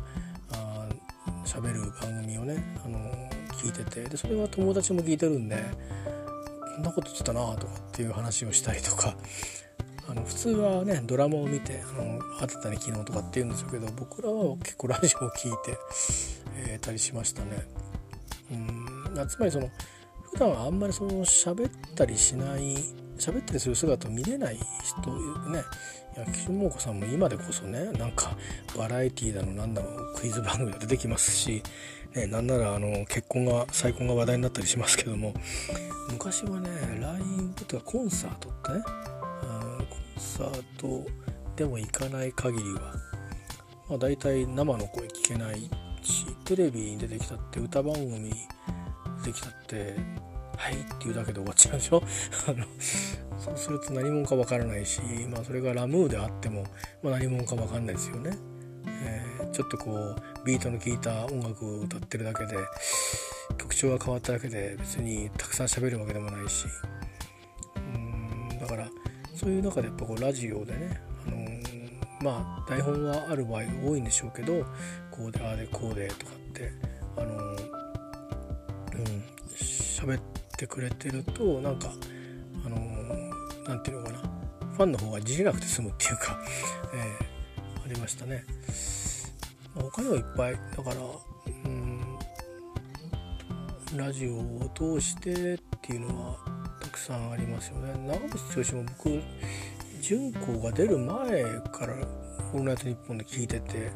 [1.44, 2.98] 喋る番組をね、あの
[3.52, 5.56] 聞いててでそれは友達も聞いてるんで
[6.76, 9.16] こんなこと言ってたなとかっていう話をしたりとか
[10.08, 15.78] あの普通はねドラマを見て「あのあってたね昨日」とかって言うんですけど僕らは結構ラジオを聞いて、
[16.68, 17.66] えー、たりしましたね。
[18.52, 19.68] うんつまりその
[20.30, 22.76] 普段はあんまりその喋ったりしない
[23.18, 25.10] 喋ったりする姿を見れない人
[25.50, 25.64] ね
[26.26, 28.36] 岸桃子さんも今でこそねなんか
[28.76, 31.62] バラエティーだのなんだのクイズ番組が出てきますし、
[32.14, 35.34] ね、なんならあの結婚が再婚が話題になったりしますけども
[36.10, 37.20] 昔はねライ
[37.56, 38.84] ブとかコンサートってね
[39.88, 41.06] コンサート
[41.56, 42.94] でも行かない限りは、
[43.88, 45.70] まあ、大体生の声聞けない
[46.02, 48.32] しテレビに出てきたって歌番組
[49.24, 49.96] 出てきたって
[50.58, 52.02] はいって言うだけで終わっちゃうでしょ？
[52.48, 52.64] あの
[53.38, 56.64] そうすると何者かわからないし、まあ、それがラムーであっても、
[57.02, 58.36] まあ、何者かわかんないですよね、
[58.86, 62.56] えー、ちょっとこうビートの効いた音楽を歌ってるだけで
[63.56, 66.66] 曲調が変わっただけで別にたくさん喋るわけでもないし。
[67.94, 68.88] うんだから
[69.34, 71.46] そういう中でやっぱこうラジオでね、あの、
[72.20, 74.66] まあ台本はある場合が多いんでしょうけど
[75.12, 76.72] こうでああでこうでとかって
[77.16, 77.68] あのー、
[78.96, 81.88] うん喋ってってくれてるとなんか
[82.66, 82.76] あの
[83.68, 84.18] 何て言うのかな
[84.72, 86.38] ファンの方がじれなくて済むっていうか、
[86.94, 88.44] えー、ありましたね。
[89.74, 90.96] 他にもいっぱいだから
[91.46, 92.18] うん
[93.96, 96.36] ラジオを通してっていうのは
[96.80, 97.92] たくさんありますよね。
[98.06, 99.22] 長渕剛も僕
[100.00, 101.94] 純子が出る前から
[102.52, 103.92] 「オールナイトニッポン」で聞いてて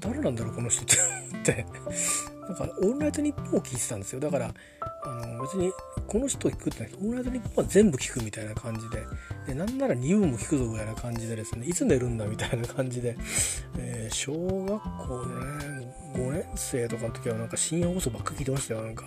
[0.00, 0.96] 誰なんだろうこの人って
[1.32, 1.66] 思って
[2.46, 4.54] なんか「オールナイトニッポン」を聞いてたんですよだから
[5.04, 5.72] あの別に
[6.06, 9.02] この人を聞くってないオールナイトニッポンは全部聞くみたいな感じで
[9.46, 13.16] でなんなら2部も聞くぞぐらいな感じでですねいつ寝るんだみたいな感じで、
[13.78, 15.26] えー、小学校の
[15.58, 19.04] ね5年生とかの時はなんか深夜放送ばっか聞いてましたよなんか。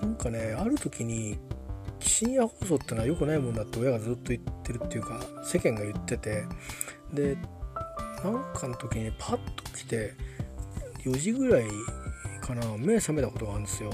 [0.00, 1.38] なんかねある時に
[2.00, 6.44] 深夜放送ってのは良くないもんだって親がずっと言ってるっていうか世間が言ってて
[7.12, 7.36] で
[8.24, 10.14] なんかの時にパッと来て
[11.04, 11.64] 4時ぐらい
[12.48, 13.92] かな目覚めたことがあるんですよ。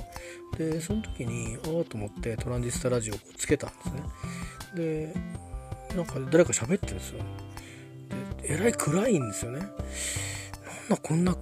[0.57, 4.03] でその時にああと思ってトランジスタラジオをつけたんですね。
[4.77, 5.15] で
[5.97, 7.19] なんか誰か喋ってるんですよ。
[8.43, 9.59] でえらい暗いんですよね。
[9.61, 9.71] なん
[10.91, 11.37] だこんな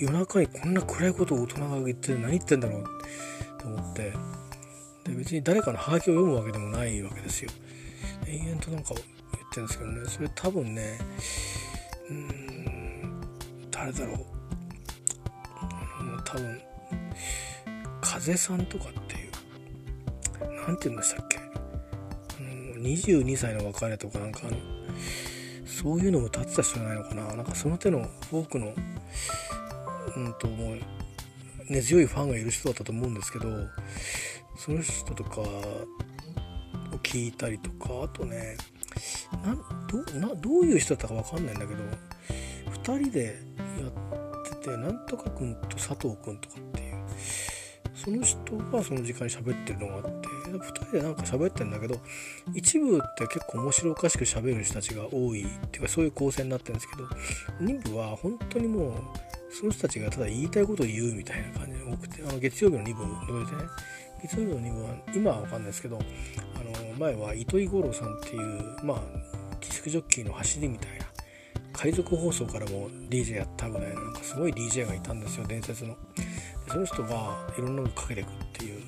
[0.00, 2.82] 夜中にこんな暗いことを大人が言って何言ってんだろう。
[2.82, 2.84] っ
[3.58, 4.12] て思って。
[5.04, 7.50] で別に誰かのハガキを読むわけでもないわけですよ。
[8.26, 9.04] 延々となんか言っ
[9.50, 10.00] てるんですけどね。
[10.06, 10.98] それ多分ね
[12.10, 13.20] うん
[13.70, 14.39] 誰だろう。
[16.32, 16.60] 多分
[18.00, 19.30] 風さんとかっていう
[20.66, 21.38] 何て言うんでしたっけ
[22.78, 24.42] ？22歳の別れとかなんか
[25.66, 27.34] そういうのも立ってた人じゃないのかな？
[27.34, 28.72] なんかその手のフォークの
[30.16, 30.78] うんともう
[31.68, 33.46] 根強いファンがいる人だったと思うんですけど
[34.56, 35.46] その人とかを
[37.02, 38.56] 聞いたりとかあとね
[39.44, 41.82] なんどなどういう人だったか分かんないんだけど
[42.82, 43.49] 2人で
[44.60, 46.96] てなんとか君と佐藤君とかっていう。
[47.94, 51.96] その人がその時間に喋ってるのがあって2人でなんか喋ってんだけど
[52.54, 57.04] 一部って結構面白おかしく喋る人たちが多いっていうかそういう構成になってるんですけど
[57.60, 58.94] 2部は本当にもう
[59.52, 63.62] その人たちがただ言いたいことを言うみたいな感じが多くてあの月曜日の2部除いてね。
[64.22, 69.00] 月曜日の2部は今は分かんないですけどあの前は糸井五郎さんっていうまあ
[69.60, 71.06] ディスクジョッキーの走りみたいな
[71.72, 75.94] 海賊放送からも DJ やったぐらいのなんかすごい DJ がいたんですよ伝説の。
[76.16, 78.82] でその人がいろんなのかけていくっていう、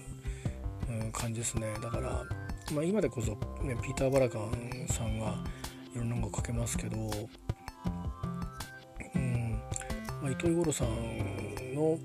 [0.88, 1.74] うん、感じですね。
[1.82, 2.24] だから、
[2.72, 3.32] まあ、今でこそ、
[3.62, 5.34] ね、ピーター・バラカンさんが
[5.94, 6.96] いろんなのかけますけど、
[9.14, 9.60] うん
[10.22, 11.98] まあ、糸井五郎さんの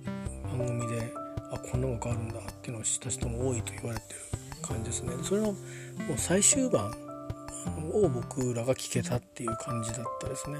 [0.57, 1.13] 番組で
[1.51, 4.19] あこんなのがあるんだっていうのを知った人も多いと言われてる
[4.61, 5.13] 感じですね。
[5.23, 6.91] それのもう最終版
[7.93, 10.57] を僕らが聞けたっていう感じだったですね。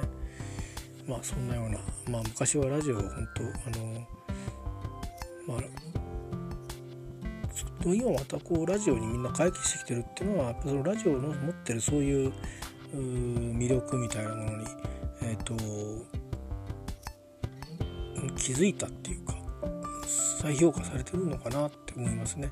[1.08, 1.78] まあそんなような
[2.10, 3.48] まあ昔はラジオ本当あ
[3.84, 4.08] の
[5.48, 5.62] まあ
[7.54, 12.34] ちょっと今またこうラジオにみんな回帰してきてるっていうのはやっぱそのラジオの持ってるそういう
[12.94, 14.66] 魅力みたいなものに
[15.22, 15.56] えっ、ー、と
[18.36, 19.36] 気づいたっていうか
[20.42, 22.50] 再評価されてるのかなって思いますね。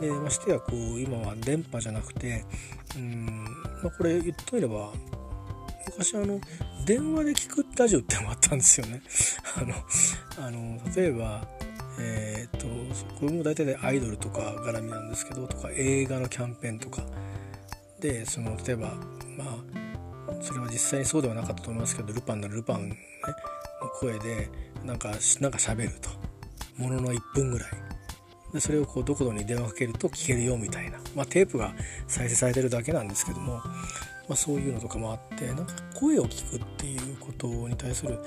[0.00, 2.44] でましてやこう今は電波じゃなくて
[2.96, 3.44] うん
[3.82, 4.92] まあ、これ言っといれば
[5.86, 6.40] 昔あの
[6.84, 9.02] 電話で聞くラジオってのもあったんですよね。
[9.56, 11.46] あのあの例えば
[11.98, 12.66] えー、と
[13.20, 17.02] これも大体でアイドルとか絡みなんですけどとか映画のキャンペーンとか。
[18.00, 18.94] でその例えば
[19.38, 22.98] まあそれは実際にそうではなかったと思いますけどルパンのルパン、ね、
[23.80, 24.50] の声で
[24.84, 26.10] なんかなんか喋ると。
[26.76, 27.70] ものの1分ぐらい。
[28.52, 31.72] でそれをこうどこどに電話かけると聞けるよみたいな、まあ、テープが
[32.06, 33.62] 再生されてるだけなんですけども、
[34.32, 38.18] まあ、そういうのとかもあってなんか声を聞くっていうことに対するや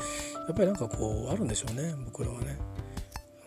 [0.53, 2.59] っぱりなんかこうあるんでしょうね僕らはね。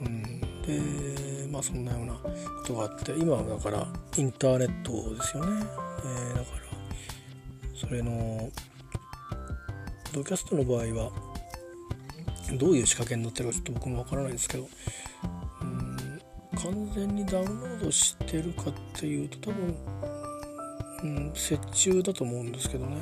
[0.00, 0.22] うん、
[0.62, 2.20] でまあそんなようなこ
[2.66, 5.66] とがあって今はだからインターネットですよね。
[6.04, 8.50] えー、だからそれの
[10.12, 11.12] ドキャストの場合は
[12.58, 14.68] どういう仕掛けになってるかちょっと僕もわからないんですけど
[15.62, 16.20] うん
[16.56, 19.76] 完全にダウンロードしてるかっていうと多分、
[21.02, 22.96] うん、折衷だと思うんですけどね。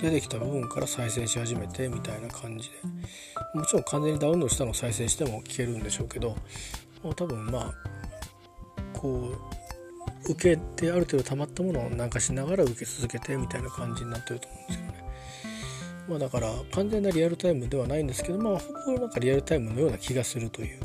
[0.00, 2.76] 出てきた部分から再生し始めてみたいな感じで。
[3.54, 6.36] もちろん完全にダウンロードしたのを再生しても聞けるんでしょうけど
[7.16, 7.74] 多分まあ
[8.92, 9.32] こ
[10.26, 15.04] う受けてある程度溜まったものをなんかしながら受け続けてみたいな感じになってると思うんですよね。
[16.08, 20.80] まあ、だから完全なリアルタイムではないんですけど、まあ、ほぼなんかリアルタイムのような気がするという、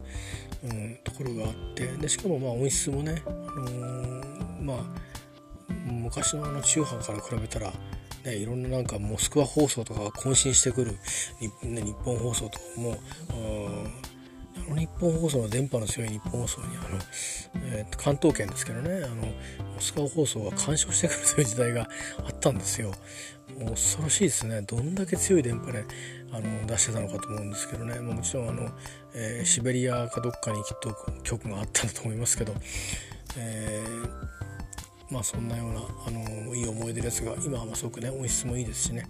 [0.63, 1.88] うん、ところがあって。
[1.88, 4.29] でしかもまあ音質もね、あのー、
[4.69, 7.73] まあ昔のあの中波から比べたら
[8.25, 10.97] ね、いろんななんかモスクワ放送とかが渾身してくる
[11.39, 11.47] 日,、
[12.03, 12.97] 本放送とかも
[13.29, 16.99] あの日本放送の電波の強い日本放送にあの、
[17.65, 21.88] えー、関東圏ですけどねあのモスクワ放送が干渉してくるという時代が
[22.25, 22.91] あったんですよ。
[23.58, 25.84] もう恐ろしいですねどんだけ強い電波で
[26.32, 28.69] あの出してたのかと思うんですけどね、まあ、もちろんあの、
[29.13, 32.53] えー、シベリアかどっかにきっと局があったんだと思いますけど、
[33.38, 34.38] えー、
[35.12, 39.06] まあそんなようなあのいい思い出ですが今はすごくね音質もいいですしね。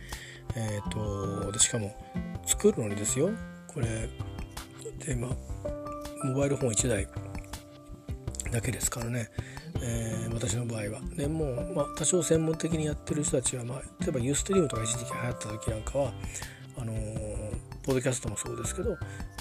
[0.56, 1.96] えーと、でしかも
[2.46, 3.30] 作るのにですよ。
[3.68, 4.10] これ
[5.06, 5.32] でまあ
[6.26, 7.08] モバイルフォン1台
[8.52, 9.30] だけですからね。
[9.82, 11.02] えー、私の場合は。
[11.16, 16.14] でもう、まあ、多少専門的にやってる人たちは、まあ、例えばユーストリームとか一時期流行った時なんかは
[16.78, 17.19] あのー、
[17.90, 18.96] ポッドキャストもそうですけど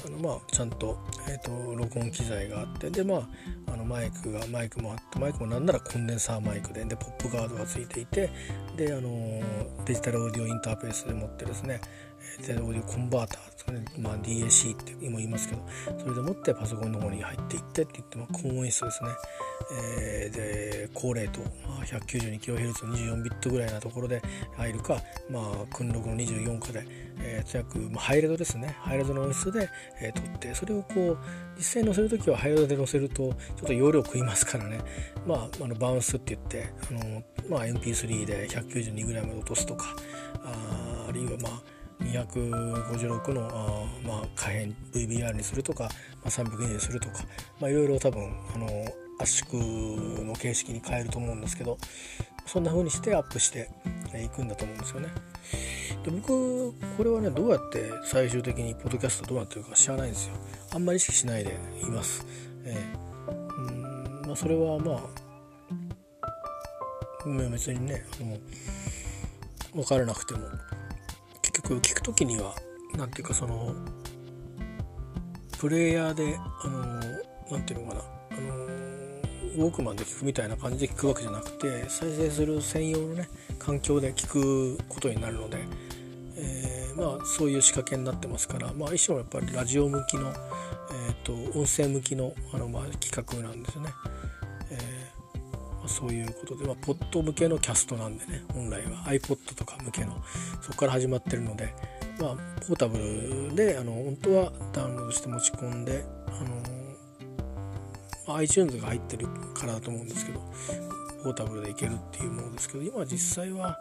[0.07, 8.31] あの、まあ、ちゃんと,、えーと、録音機材があってで、まあ、あのマイクがマイクもあってマイクもなんならコンデンサーマイクででポップガードがついていて
[8.75, 9.11] であの
[9.85, 11.83] デジタルオーディオインターフェースでもってですね
[12.39, 15.63] デジタルオーディオコンバーターですかね、まあ、DAC っても言いますけど
[15.99, 19.11] それでもってパソコンの方に入っていってって言って、まあ、高音質ですね、
[19.73, 24.23] えー、で高レート、まあ、192kHz の24ビットぐらいなところで
[24.57, 25.01] 入るか、
[25.31, 26.87] まあ、訓録の24かで、
[27.21, 28.77] えー、約、まあ、ハイレドですね。
[28.81, 29.69] ハイレドの音質で、
[30.01, 31.19] えー、撮ってそれをこう
[31.57, 33.33] 実際に載せる時はハイレドで載せるとちょ
[33.65, 34.81] っと容量食いますからね、
[35.27, 39.95] まあ、あのバウンスって言ってあの、まあ、MP3 で 192g で落とすとか
[40.45, 45.91] ああるいはまあ256のあ、まあ、可変 VBR にするとか、ま
[46.27, 47.25] あ、302にするとか、
[47.61, 48.67] まあ、いろいろ多分あの
[49.21, 51.79] 圧縮の形式に変えると思うんですけど
[52.47, 53.69] そんな風にしてアップして
[54.25, 55.09] いくんだと思うんですよね。
[56.03, 60.35] で僕これはねどうやって最終的にポッドキャストどうなってるか知らないんですよ。
[60.73, 62.25] あんまり意識しないでいます。
[62.65, 65.29] えー、うんまあ、それはまあ
[67.51, 68.39] 別にねあの
[69.83, 70.49] 分からなくても
[71.63, 72.55] 局聞く時には
[72.97, 73.75] 何ていうかその
[75.59, 77.01] プレイヤーであの
[77.51, 78.69] 何ていうのかなあの
[79.57, 85.59] ウォークマンで聞くみたいな感じで聞くわけじゃなくて再生する専用のね環境で聞くことになるので、
[86.37, 93.91] えー、まあそういう仕掛けになってますから、まあ、一種のやっぱりラジオ向きの、えーと、音声向きのあの、まあ、企画なんですよね。
[95.89, 99.05] そういうことで、まあ、ポッド向けのキャストなんでね本来は。
[99.07, 100.23] iPod とか向けの。
[100.63, 101.75] そこから始まってるので、
[102.21, 106.31] まあ、ポータブルであの本当はダウンロードして持ち込んで、あ
[108.31, 110.41] の iTunes が入ってるからだと思うんですけど
[111.25, 113.79] ポータブルでいけるっていうものですけど今実際は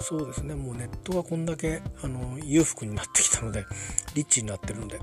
[0.00, 3.64] そうですねもうネットがこんだけあの裕福になってきたので
[4.14, 4.98] リッチになってるので。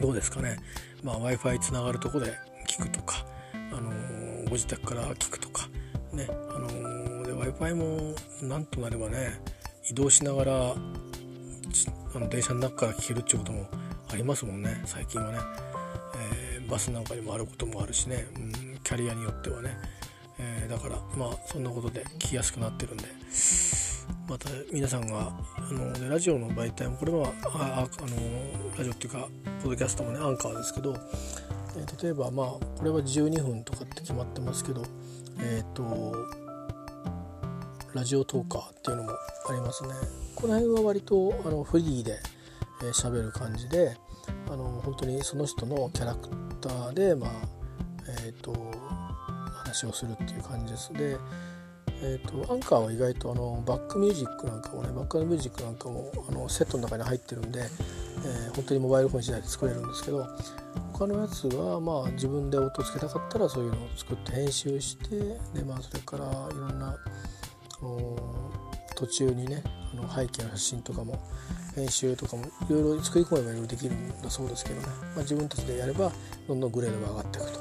[0.00, 0.56] どうですかね。
[1.02, 2.32] まあ w i f i つながるとこで
[2.66, 3.24] 聞くとか
[4.50, 5.68] ご自宅から聞くとか
[6.12, 9.40] ねあので w i f i もなんとなればね
[9.88, 10.74] 移動しながら
[12.12, 13.68] あの電車の中から聞けるっていうことも
[14.12, 15.38] ありますもんね最近はね、
[16.16, 19.76] えー、バスなんかにもあることもあるしね、うん、キャリアによってはね、
[20.40, 23.04] えー、だからまあそんなことで聞きやすくなってるんで。
[24.28, 29.28] また皆さんがあのラジオの媒体もこれはああのラジオっていうか
[29.62, 30.96] ポッドキャストもねアンカーですけど
[31.76, 34.82] え例えばまあこれは12分とかって決まってますけど
[35.38, 36.14] えっ、ー、と
[37.94, 39.90] ラジオトーカーっていうのもありますね。
[40.34, 42.18] この辺は割とあのフリーで
[42.92, 43.96] 喋、えー、る感じで
[44.48, 46.28] あの本当にその人のキャラク
[46.60, 47.30] ターでまあ
[48.24, 48.52] えっ、ー、と
[49.52, 50.92] 話をするっていう感じです。
[50.92, 51.16] で
[52.02, 57.60] えーと、アンカーは意外とあのバックミュージックなんかもねバックミュージックなんかもあのセットの中に入ってるんで、
[58.24, 60.26] えー、本当にモバイルフォン時代で作れるんですけど
[60.92, 65.18] 他のやつはまあ自分で音つけたかったらそういうのを作って編集して
[65.54, 66.28] で、まあ、それからい
[66.58, 66.96] ろんな
[68.94, 71.18] 途中にねあの背景の写真とかも
[71.74, 76.12] 編集とかもいろいろ作り込めばいろいろできるんだそうですけどね、まあ、自分たちでやれば
[76.46, 77.52] どんどんグレードが上がっていく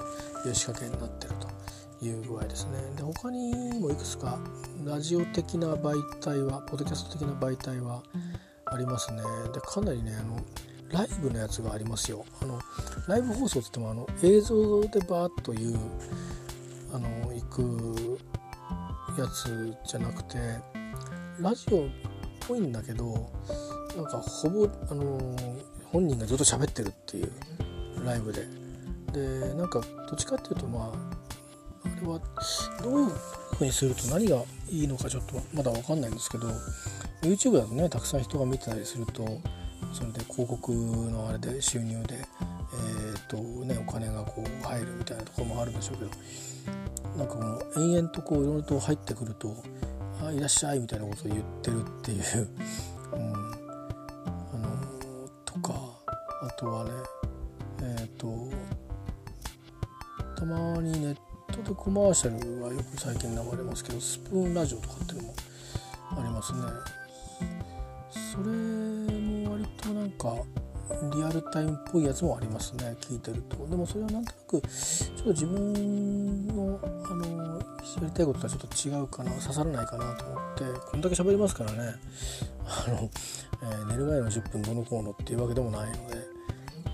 [0.43, 2.71] という仕掛けになってるという具合ですね。
[2.95, 4.39] で他にもいくつか
[4.85, 8.03] ラジオ的な媒体はポッドキャスト的な媒体は
[8.71, 9.21] ありますね。
[9.53, 10.37] でかなりねあの
[10.91, 12.25] ライブのやつがありますよ。
[12.41, 12.59] あの
[13.07, 15.77] ライブ放送って言ってもあの映像でバーッという
[16.93, 18.19] あの行く
[19.17, 20.37] やつじゃなくて
[21.39, 21.89] ラジオっ
[22.47, 23.31] ぽいんだけど
[23.95, 25.35] なんかほぼあの
[25.91, 27.31] 本人がずっと喋ってるっていう
[28.05, 28.47] ライブで。
[29.11, 31.19] でなんかどっちかっていうとまあ
[31.83, 32.21] あれは
[32.83, 33.09] どういう
[33.57, 36.47] ふうにすると何がいいのかちょっとまだ分かんないんですけど
[37.21, 39.41] YouTube だとねたくさん人が見てたりすると
[39.93, 46.11] それで広告のあれで収入で、えーとね、お金がこう入るみたいなところもあるんでしょうけど
[47.17, 49.55] なんかもう延々とこういろいろと入ってくると
[50.23, 52.47] 「あいらっしゃい」みたいなことを言ってるっていう、
[53.13, 55.73] うん、あのとか
[56.41, 56.91] あとはね
[57.81, 58.49] えっ、ー、と
[60.37, 61.17] たまにネッ
[61.51, 65.33] トでコマーシャルはよく最近流れますけどスプーンラジオとかっていうのも
[66.11, 66.98] ありますね。
[68.43, 70.35] それも割となんか
[71.15, 73.67] リアルタイムっぽいやつもありますね聞いてると。
[73.67, 77.63] でもそれはなんとなくちょっと自分のあのや
[78.01, 81.95] りたいこととはちょっと違うかな刺さらないかなと思ってこんだけ喋りますからね。
[82.65, 83.09] あの、
[83.63, 86.39] えー、寝る前の10分どのこうのっていうわけでもないので。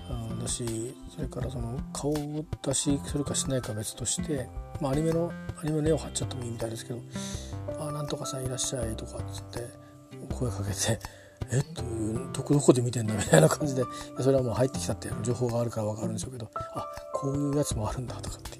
[0.08, 4.48] あだしそれからその顔を出しするかしないか別として、
[4.80, 7.00] まあ、アニメのアニメの絵を貼っちゃってもいいみたいですけど
[7.80, 9.68] 「あなんとかさんいらっしゃい」とかっつって
[10.32, 11.00] 声かけて
[11.56, 11.82] えっと
[12.32, 13.82] どこどこで見てんだみたいな感じで
[14.20, 18.58] それはもう入ってきたって情報があるから分かるんでしょうけどあこういうやつもあるんだとかって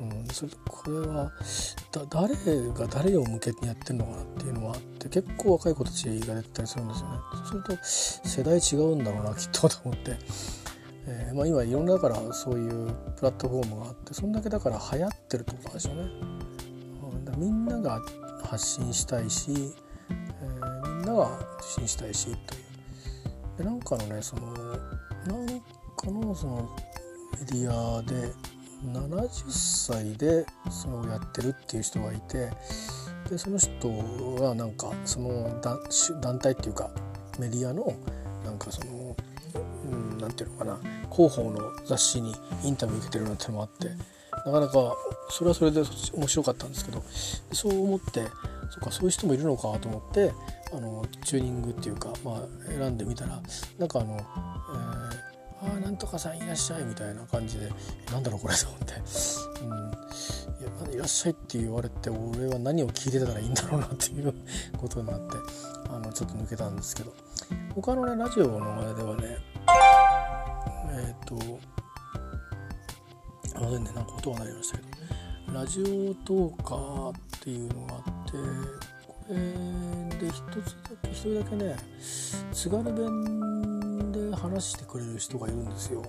[0.00, 0.04] う。
[0.04, 1.30] ん、それこれは
[2.10, 2.34] 誰
[2.72, 7.18] が誰を向けてやってるのかなっていうのはあって結構若い子たちが出てたりするんですよね。
[7.34, 7.76] そうすると
[8.28, 10.16] 世代違うんだろうなきっとと思って、
[11.06, 16.02] えーまあ、今いろんなだからそういうプラットフォームがあってそんだけだから流行ってるってことなんですよね、
[17.34, 18.00] うん、みんなが
[18.44, 19.74] 発信したいし、
[20.10, 20.14] え、
[21.12, 22.38] なが受信したいしという。
[23.58, 24.46] でなんかのねその
[25.26, 25.60] なん
[25.96, 26.76] かのその
[27.38, 28.32] メディアで
[28.86, 32.50] 70歳でそのやってるっていう人がいて
[33.30, 33.88] でその人
[34.40, 35.60] がなんかその
[36.20, 36.90] 団体っていうか
[37.38, 37.94] メディアの
[38.44, 39.16] なんかその
[40.18, 40.78] 何、うん、て言うのかな
[41.12, 42.34] 広報の雑誌に
[42.64, 43.88] インタビュー受けてるなんてのもあって
[44.44, 44.96] なかなか
[45.30, 45.82] それはそれで
[46.14, 47.02] 面白かったんですけど
[47.52, 48.26] そう思って
[48.72, 50.32] そっかそういう人もいるのかと思って
[50.72, 53.40] あのチューニングっていうか、まあ、選んでみたら
[53.78, 55.32] なんかあの、えー
[55.64, 57.70] あなんとかさんいらっしゃいみたいな感じで
[58.10, 58.94] なんだろうこれと思って、
[59.62, 64.34] うん、いやいらっしゃいって言われて俺は何を聞いてたらいいんだろうなっていう
[64.76, 65.36] ことになって
[65.88, 67.14] あのちょっと抜けたんですけど。
[67.74, 69.38] 他のねラジオの前ではね
[70.90, 71.58] えっ、ー、と
[73.56, 74.84] あませんねなんか音が鳴りましたけ
[75.52, 78.38] どラジオトーカーっていうのがあってこ
[79.28, 79.34] れ
[80.18, 81.76] で一つだけ一人だけね
[82.52, 86.02] 津軽弁で話してくれる人がいるんですよ。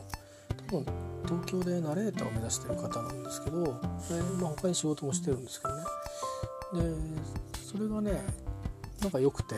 [0.69, 0.86] 多分
[1.26, 3.71] 東京でナレーターを目指してる方なんですけどで、
[4.41, 5.84] まあ、他に仕事もしてるんですけどね。
[6.74, 6.95] で
[7.65, 8.21] それがね
[9.01, 9.55] なんか良くて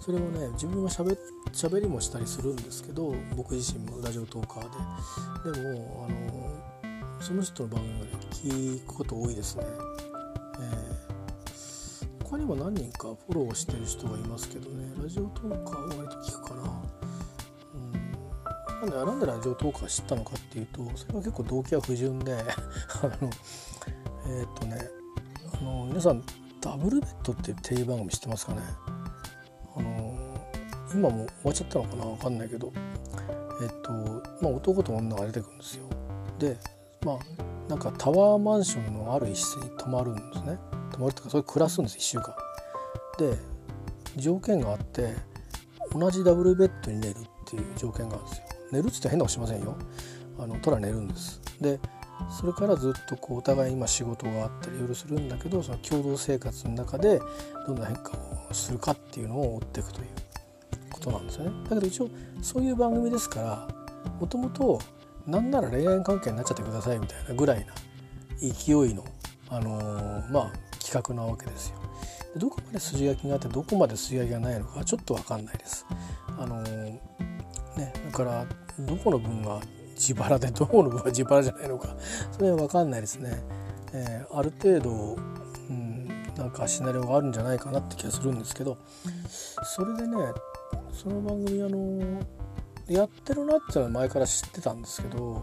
[0.00, 1.16] それをね自分はしゃべ
[1.52, 5.60] 喋りもしたりするんですけど僕自身もラジオトーカーで。
[5.60, 6.64] でもあの
[7.20, 9.64] その人の番組で聞くこと多いですね、
[10.60, 10.83] えー、
[12.34, 14.92] 他にも何人かフォローしてる人がいますけどね。
[15.00, 16.64] ラジオトーカーは割と聞くかな。
[18.80, 22.34] なんでなんでラジオトーカー知ったのかっていうとそれは結構動機は不純で
[23.02, 23.30] あの
[24.26, 24.90] えっ、とね
[25.60, 26.24] あの皆さん
[26.60, 28.62] ダブルベッドっていうテレビ番組知ってますかね？
[29.76, 30.14] あの
[30.92, 32.04] 今も終わっちゃったのかな？
[32.04, 32.72] 分かんないけど。
[33.62, 33.92] えっ、と
[34.42, 35.84] まあ男と女が出てくるんですよ。
[36.40, 36.58] で
[37.04, 37.18] まあ
[37.68, 40.58] なんかタワーマンションのある一室に泊まるんですね。
[40.94, 42.34] 泊まるっていうかそれ暮らすんです1週間。
[43.18, 43.36] で
[44.16, 45.14] 条件があって
[45.92, 48.44] 同じダブルベッドに寝るっていう条件があるんですよ。
[48.72, 49.76] 寝るっつって変なことしませんよ。
[50.38, 51.40] あのただ寝るんです。
[51.60, 51.80] で
[52.30, 57.20] それからずっとこうお互い今仕事があったりいろいろするんだけどその共同生活の中で
[57.66, 60.06] どんな変化をするかっていうのを追っていくという
[60.92, 61.50] ことなんですよね。
[61.64, 62.08] だけど一応
[62.40, 63.68] そういう番組ですから
[64.20, 64.80] もともと
[65.26, 67.72] 何なら恋愛関係になっちゃってくださいみたいなぐらいな
[68.40, 69.04] 勢いの、
[69.48, 70.52] あのー、まあ
[70.94, 71.76] 企画なわけですよ。
[72.36, 75.86] どこまで筋書きがあってどこまで筋書きがないのかちょっと分かんないです。
[76.38, 76.92] あのー、
[77.76, 78.46] ね、だから
[78.78, 79.60] どこの分が
[79.94, 81.96] 自腹でどこの分は自腹じゃないのか
[82.32, 83.42] それは分かんないですね。
[83.92, 84.90] えー、ある程度、
[85.68, 88.76] うん、なんかシナリオがあるんじゃないかなって気がするんですけど
[89.62, 90.16] それでね
[90.92, 92.20] その番組あの
[92.88, 95.42] やってるなっていうのは前から知ってたんですけど、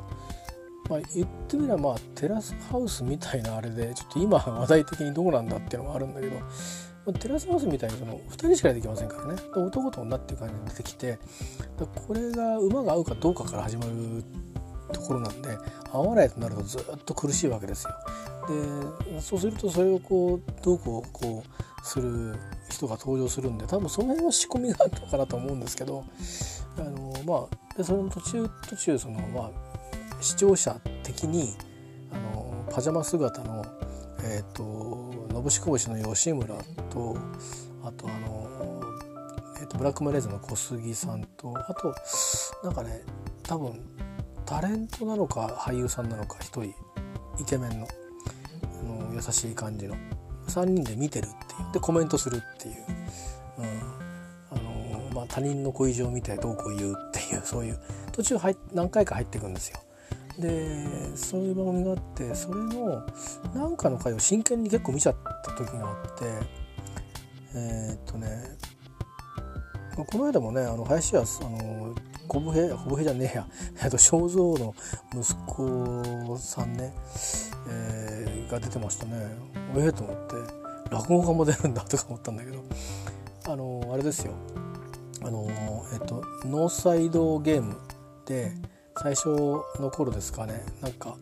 [0.91, 6.35] まあ、言ってみればまあテラスハウスみたいなあれでちょっと今話題的にどうなんだっていうのがあるんだけど
[7.05, 11.17] まテラスハウスみたいにその2人しかできませんからね男と女っていう感じで出てきて
[12.05, 14.25] これが馬が合うかどうかから始まる
[14.91, 15.57] ところなんで
[15.93, 17.93] 合わないとなるとずっと苦しいわけですよ。
[19.13, 22.35] でそうするとそれをこうどうこうこうする
[22.69, 26.03] 人が登場するんで多分その辺は仕込みがあったかなと思うんですけど
[26.77, 29.70] あのまあでその途中途中そのまあ
[30.21, 31.55] 視聴者的に
[32.11, 33.65] あのパジャマ姿の
[34.23, 34.63] えっ、ー、と
[35.33, 36.55] のぶしこぶしの吉村
[36.89, 37.17] と
[37.83, 38.83] あとあの、
[39.59, 41.95] えーと、ブラックマレーズの小杉さんとあと
[42.63, 43.01] なんかね
[43.43, 43.81] 多分
[44.45, 46.73] タレントなのか俳優さんなのか1人イ
[47.45, 47.87] ケメンの
[48.79, 49.95] あの優しい感じの
[50.47, 52.75] 3人で見てるっていうでコメントするっていう、
[53.57, 53.65] うん
[54.51, 57.79] あのまあ、他人の恋路を見てどうこう言うっていうそういう
[58.11, 59.79] 途中入何回か入ってくんですよ。
[60.39, 63.05] でそういう番組があってそれの
[63.53, 66.25] 何かの回を真剣に結構見ちゃった時があって
[67.55, 68.57] え、っとね
[69.95, 71.93] この間もねあの林家あの
[72.27, 73.47] 小武平小武平じゃねえや、
[73.83, 74.73] えっと、正蔵の
[75.13, 76.93] 息子さんね、
[77.67, 79.11] えー、が出てましたね。
[79.75, 80.35] ええー、と思って
[80.91, 82.63] 落語家も出るんだとか思ったんだけど
[83.47, 84.33] あのあれですよ。
[85.23, 85.45] あの
[85.93, 87.75] えっとノーサイドゲーム
[88.25, 88.53] で
[89.01, 89.29] 最初
[89.79, 90.63] の頃ですかね。
[90.79, 91.17] なんか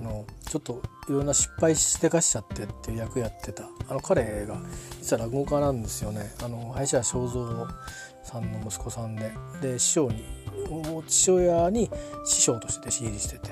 [0.00, 3.68] あのちょっといろんな失敗してかしちゃってっていう役やってた。
[3.88, 4.58] あの彼が
[4.98, 6.32] 実は落語家なんですよね。
[6.42, 7.68] あの林家正蔵
[8.24, 9.30] さんの息子さんで。
[9.62, 10.24] で師匠に
[11.06, 11.88] 父親に
[12.24, 13.50] 師匠として弟子入りしてて、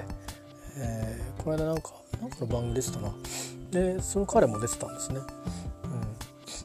[0.79, 1.91] えー、この間なんか
[2.21, 3.13] なんかの番組出てたな。
[3.71, 5.21] でその彼も出てたんですね。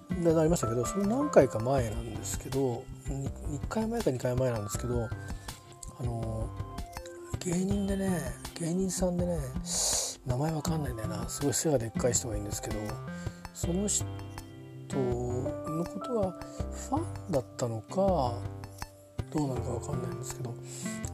[0.10, 5.08] うん、でなりましたけどその何回か前なんですけど1回前か2回前なんですけど
[6.00, 6.50] あの
[7.48, 8.20] 芸人でね
[8.60, 9.38] 芸人さんでね
[10.26, 11.30] 名前わかんないんだよな。
[11.30, 12.76] すごい背がでっかい人がいいんですけど
[13.54, 14.06] その人
[14.90, 16.32] のことは
[16.90, 17.96] ファンだったのか
[19.32, 20.54] どうなのかわかんないんですけど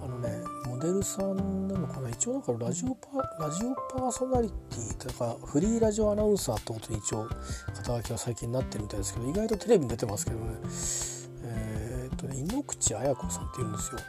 [0.03, 0.29] あのね
[0.65, 2.09] モデルさんなのかな。
[2.09, 7.29] 一応だからラジオパラジオパーソナリティとかフリーラジオアナウンサーってことに一応
[7.75, 11.22] 肩書きは最近なってるみたいですけど意外とテレビに出てますけどね。
[11.43, 13.99] えー、っとね井口彩子さんっていうんですよ。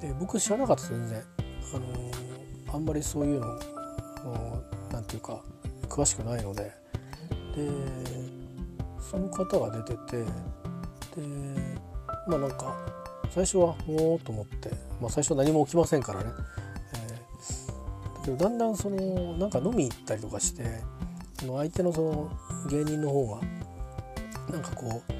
[0.00, 1.22] で僕知らなかった全然。
[1.74, 3.58] あのー、あんまりそういうの
[4.92, 5.40] 何て言うか
[5.88, 6.82] 詳しくないので。
[7.54, 7.68] で
[8.98, 10.26] その方が出ててで
[12.26, 12.74] まあなんか
[13.30, 16.30] 最初はおおと思って、まあ、最初は何も起きませんからね、
[16.94, 20.64] えー、だけどだんだんそのなんか飲み行ったりとかして
[21.40, 22.30] その相手のその
[22.70, 23.40] 芸人の方が
[24.50, 25.12] なんかこう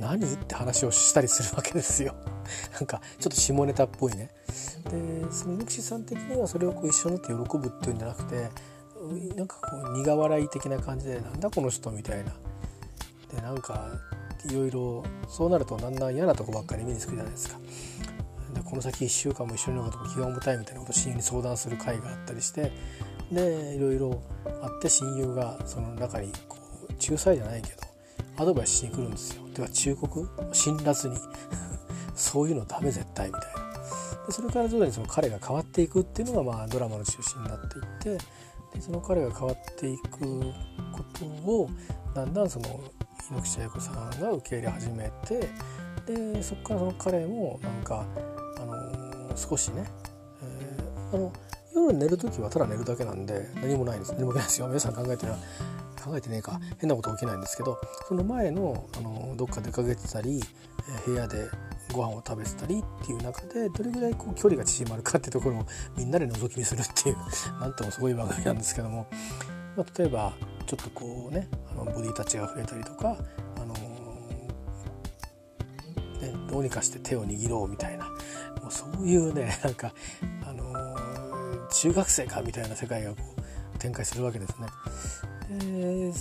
[0.00, 0.24] 何？
[0.24, 2.14] って話をしたりするわけですよ。
[2.74, 4.30] なんかちょっと下ネタっぽいね。
[4.90, 8.50] でその猪木さん的にはそれをこう一緒になって喜ぶっていうんじゃなくて
[9.36, 12.32] なんかこう苦笑い的な感じでなんだこの人みたいな。
[13.34, 13.88] でなんか
[14.44, 17.58] いろいろそうなるとだんだん嫌なとこばっかり目につくじゃないですか。
[18.54, 22.72] でこの先1週間も一緒にいるのかと気が重たいみたいなことを親友に相談する会があったりして
[23.30, 24.22] でいろいろ
[24.62, 27.85] あって親友がその中にこう仲裁じゃないけど
[28.36, 29.42] アドバイスしに来るんですよ。
[29.54, 30.28] てか忠告？
[30.52, 31.16] 辛辣に。
[32.14, 33.66] そういうのダメ絶対みたいな。
[34.26, 37.78] でそれから徐々にその彼が変わっていくっていうのがまあドラマの中心になって
[38.10, 38.24] いって
[38.74, 41.70] でその彼が変わっていくことを
[42.14, 42.80] だんだんその
[43.30, 45.48] 猪口彩子さんが受け入れ始めて
[46.06, 48.04] でそこからその彼もなんか、
[48.58, 49.84] あのー、少しね、
[50.42, 51.32] えー、あの
[51.74, 54.12] 夜寝る時はただ寝るだけなんで何もないんです。
[54.12, 54.68] 何もないですよ。
[54.68, 55.32] 皆さん考えてる
[56.06, 57.78] 考えてねえか変なこと起きないんですけど
[58.08, 60.40] その前の、あの、どっか出かけてたり、
[61.04, 61.48] 部屋で
[61.92, 67.16] ご飯を食べてたりっていう中でどれぐらいこう距離が縮まるかっていうところをみんなで覗き見するっていう
[67.60, 69.06] なんともすごい番組なんですけども、
[69.76, 70.32] まあ、例えば
[70.66, 73.16] ちょっとこうねあのボディタッチが増えたりとか、
[73.56, 73.80] あのー、
[76.20, 78.04] ね、どうにかして手を握ろうみたいな
[78.62, 79.92] もうそういうねなんか、
[80.44, 83.35] あのー、中学生かみたいな世界がこう
[83.76, 84.66] 展開するわけですね。
[85.48, 86.12] で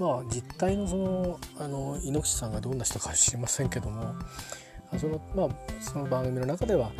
[0.00, 4.14] まあ実態のそのあの猪口さんがどんな人か知りませんけども
[4.98, 5.48] その,、まあ、
[5.80, 6.90] その番組の中では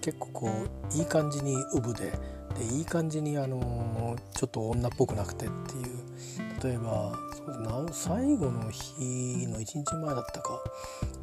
[0.00, 2.12] 結構こういい感じにウブで
[2.58, 6.08] でいい感じにあのちょっと女っぽくなくてっていう
[6.62, 10.60] 例えばそう最後の日の1日前だったか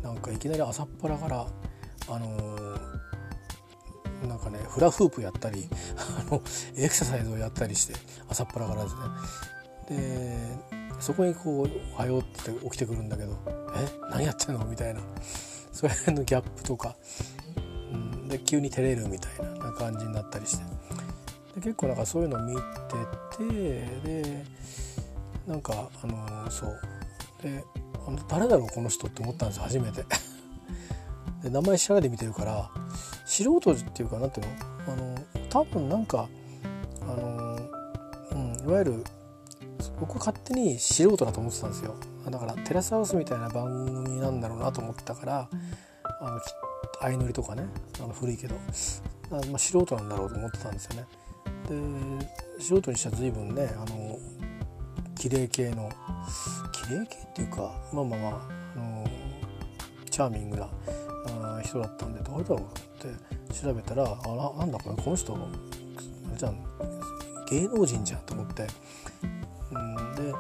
[0.02, 1.46] なんかいきなり朝っぱらから
[2.08, 2.95] あの
[4.28, 5.68] なんかねフラフープやったり
[6.20, 6.42] あの
[6.76, 7.94] エクササイズをやったりして
[8.30, 9.02] 朝っぱらからですね。
[9.90, 13.38] でそこにこう「おはよう」って起きてくるんだけど
[13.76, 13.88] 「え？
[14.10, 15.02] 何やってんの?」みたいな。
[15.72, 16.96] それのギャップとか、
[17.94, 20.64] うん、で急に照れるみたいな感じになったりして。
[21.56, 22.62] で結構なんかそういうのを見て
[23.38, 24.46] てで
[25.46, 26.80] なんかあのー、そう。
[27.44, 27.64] で
[28.08, 30.06] あの誰だろうこの人って思ったんです初めて。
[31.44, 32.72] で名前知らないで見てるから
[33.26, 34.54] 素人っていうかなんていうの？
[34.94, 35.16] あの
[35.50, 36.28] 多分なんか
[37.02, 37.60] あの、
[38.32, 39.04] うん、いわゆる
[40.00, 41.96] 僕勝手に素人だと思ってたんですよ。
[42.30, 45.50] だからテラスハウスみたいな番組なんだろうなと思ったから
[46.22, 46.40] あの
[47.00, 47.68] 相乗りとかね
[48.00, 48.56] あの古いけど
[49.32, 51.06] あ、まあ、素人なんだろうと思ってたんですよね。
[51.70, 54.18] で素人にしては随分ねあの
[55.16, 55.90] 綺麗系の
[56.72, 58.32] 綺麗系っていうかまあまあまあ、
[58.76, 59.08] あの
[60.10, 60.68] チャーミングな
[61.66, 65.38] 人だったんでどれだろうって調べたらあなんだこれこの人
[66.38, 66.64] じゃん
[67.50, 68.68] 芸能人じゃんと思って。
[69.72, 70.34] うんで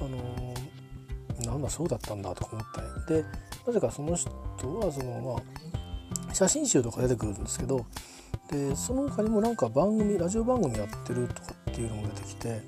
[0.00, 2.66] あのなんだそうだったんだとか思っ
[3.06, 3.24] たで
[3.66, 5.42] なぜかその人はその
[6.18, 7.84] まあ写真集とか出てくるんですけど
[8.50, 12.58] でその他にもなんか番組ラジオ番組やってるとかっていうのも出てきてで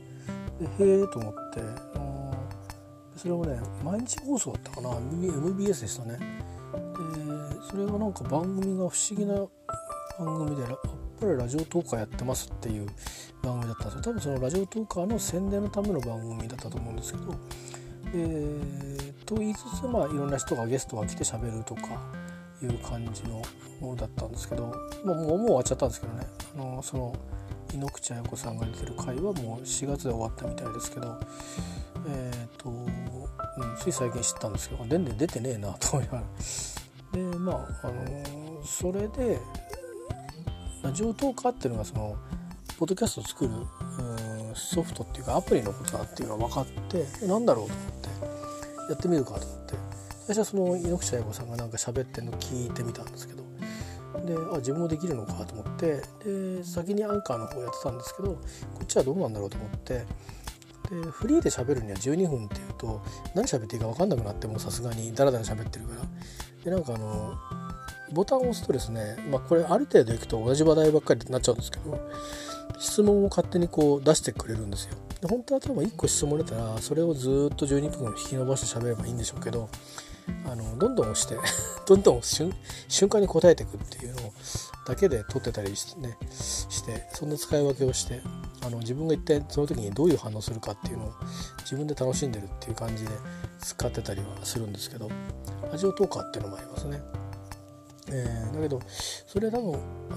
[0.85, 1.61] へえと思って
[3.17, 6.19] それもね毎日放送だったかな MBS でしたね。
[6.99, 9.35] でそれはなんか番組が不思議な
[10.19, 10.81] 番組でやっ
[11.21, 12.87] ぱりラジオトーカーやってますっていう
[13.43, 14.03] 番組だったんですよ。
[14.03, 17.35] 多分そのラジオトーカーの宣伝のための番組だったと思うんですけど。
[18.15, 21.83] えー、と言いつつまあいろんな人がゲストが来て喋るとか
[22.63, 23.43] いう感じの
[23.81, 24.75] ものだったんですけど、
[25.05, 26.27] まあ、もう終わっちゃったんですけどね。
[26.57, 27.15] あのその
[27.75, 31.21] 井ノ口彩子さんが出てる回はもう4月で終わったみたいですけど。
[32.07, 32.87] えっ、ー、と、うん、
[33.79, 36.25] つい最近知ったんですけど全然出てねえなと思いながら。
[37.19, 37.53] でま
[37.83, 39.41] ああのそれで
[40.83, 42.17] ラジオトーカーっていうのがその
[42.79, 43.51] ポッドキャストを作る
[44.55, 49.75] ソフトっていうかアプリのことだっていうのが分かって何だろうと思ってやってみるかと思って
[50.27, 53.43] 最初はその井ノ口彩子さんがなんか喋ってるの聞いてみたんですけど
[54.25, 58.41] であ自分もできるのかと思ってで先にアンカーの方やってたんですけどこ
[58.83, 60.05] っちはどうなんだろうと思って
[60.91, 63.03] でフリーで喋るには12分っていうと
[63.35, 66.03] 何喋っていいか分かんなくなってもさすがにダラダラ喋ってるから
[66.65, 67.35] でなんかあの
[68.13, 72.01] ボタンを押すとですね、まあ、これある程度いくと同じ話題ばっかりになっちゃうんですけど
[72.79, 74.95] 質問を勝手にこう出してくれるんですよ。
[75.21, 79.69] で本当は多分1個質問出たらそれをずっと12分引き伸ばして喋ればいいんでしょうけど
[80.47, 81.37] あのどんどん押して
[81.87, 82.53] どんどん瞬
[83.09, 84.33] 間に答えていくっていうのを
[84.87, 88.23] だけで撮ってたりして,、ね、してそんな使い分けをして
[88.63, 91.13] あの自分が一体その時にどういう反応するかっていうのを
[91.61, 93.11] 自分で楽しんでるっていう感じで
[93.61, 95.11] 使ってたりはするんですけど
[95.71, 97.03] ラジオトーカーっていうのもありますね。
[98.11, 99.75] えー、だけどそれ多分、
[100.11, 100.17] あ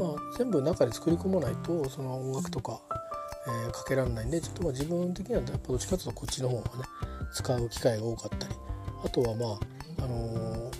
[0.00, 2.80] のまあ、全部中で作り込まないとその音楽とか、
[3.46, 6.68] えー、かけられないんでちょっとまあ自分的にはやっぱどっちかというとこっちの方がね
[7.32, 8.54] 使う機会が多かったり
[9.04, 9.46] あとはま
[10.00, 10.70] あ、あの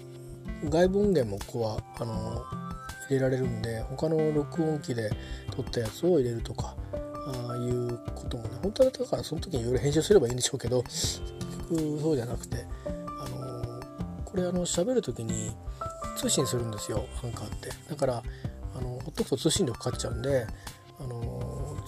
[0.62, 2.44] ー、外部音源もここはあの
[3.08, 5.10] 入れられるんで他の録音機で
[5.54, 11.20] 撮ったやつを入れるとかああいうこともね本当はだからその時にいろいろ編集すればいいんでしょうけど結
[11.70, 13.80] 局そうじゃなくてあの
[14.24, 15.52] これあの喋る時に
[16.16, 17.70] 通信するんですよアンカーって。
[17.88, 18.22] だから
[18.76, 20.46] あのほっとくと通信力かかっちゃうんで
[21.00, 21.37] あの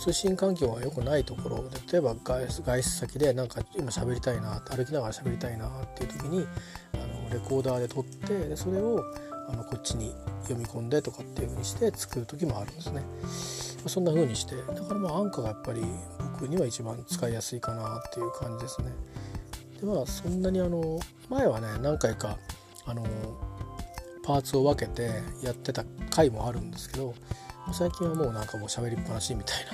[0.00, 6.46] 通信環境が良くないところ例えば外出先でなんか今喋りたいな歩きながら喋りたいなっていう時に
[6.94, 9.04] あのレコーダーで撮ってでそれを
[9.50, 13.02] あのこっちに読み込んでとかっていう風にして作る時もあるんですね。
[13.86, 15.82] そんな風にしてだからまあアンカーがやっぱり
[16.40, 18.92] 僕には一番使いやすいかなっていう感じですね。
[19.80, 20.98] でまあそんなにあの
[21.28, 22.38] 前はね何回か
[22.86, 23.04] あの
[24.22, 25.10] パーツを分けて
[25.42, 27.14] やってた回もあるんですけど
[27.72, 29.72] 最近はもうなんかもう喋りっぱなしみたいな、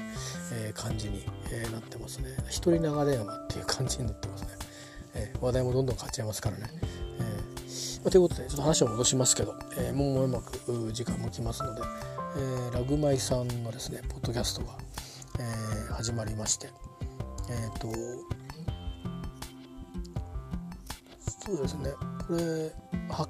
[0.68, 2.36] え感じに、えなってますね。
[2.49, 4.49] 一人長電話っていう感じになってますね、
[5.14, 6.70] え話題もどんどん変わっちゃいますからね、
[7.18, 11.82] えーまあ、ということでちょっと話を戻しますけど、えー、もううまく時間も来ますので、
[12.36, 14.76] えー、ラグマイさんのですねポッドキャストが、
[15.38, 16.70] え始まりまして
[17.49, 18.36] えっ、と
[21.47, 21.90] そうですね。
[22.26, 22.72] これ
[23.09, 23.28] は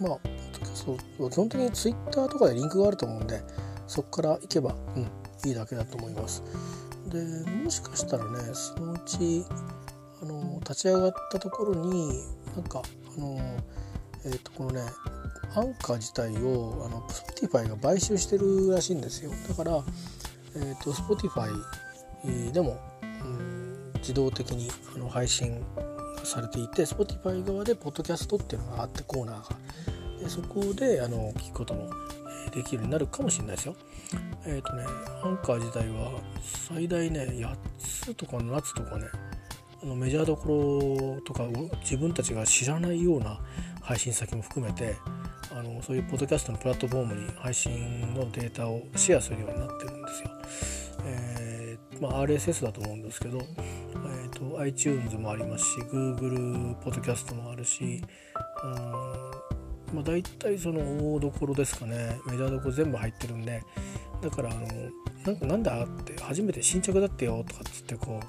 [0.00, 0.18] まあ
[0.84, 1.30] そう。
[1.30, 3.42] 基本的にツイッターとかでリンクがあると思うんで
[3.86, 5.02] そこから行けば、うん、
[5.48, 6.42] いいだけだと思います。
[7.08, 7.22] で
[7.64, 9.44] もしかしたらねそのうち
[10.22, 12.22] あの立ち上がったところに
[12.54, 12.82] なんか
[13.16, 13.36] あの
[14.24, 14.82] えっ、ー、とこのね
[15.54, 19.32] アンカー自体をあの Spotify が買収してるらしいんですよ。
[19.48, 19.82] だから、
[20.54, 21.50] えーと、と Spotify
[22.52, 25.60] でも、うん、自動的にあの配信
[26.22, 29.56] されていて Spotify 側でポッドキャストっていうのがあってコーナーが。
[30.28, 31.90] そこであの聞くことも
[32.52, 33.76] できるようになるかもしれないですよ。
[34.46, 34.84] えっ、ー、とね
[35.22, 36.12] アンカー自体は
[36.68, 39.06] 最大ね8つとか7つとかね
[39.82, 43.40] あのメジャーどころとかを自分たちが知らないような
[43.80, 44.96] 配信先も含めて
[45.52, 50.30] あのそういうポッドキャストのプラットフォームに配信のデータをシェアするようになってるんですよ。
[51.04, 53.40] えー、まあ、RSS だと思うんですけど
[54.40, 58.02] と iTunes もありますし Google ポッドキャストもあるし
[58.64, 59.59] うん
[59.92, 62.20] まあ大体その大どころですかね。
[62.26, 63.62] メジャーどころ全部入ってるんで。
[64.22, 64.66] だからあの
[65.24, 68.20] なんかなんだって初めて新着だってよとかっつってこ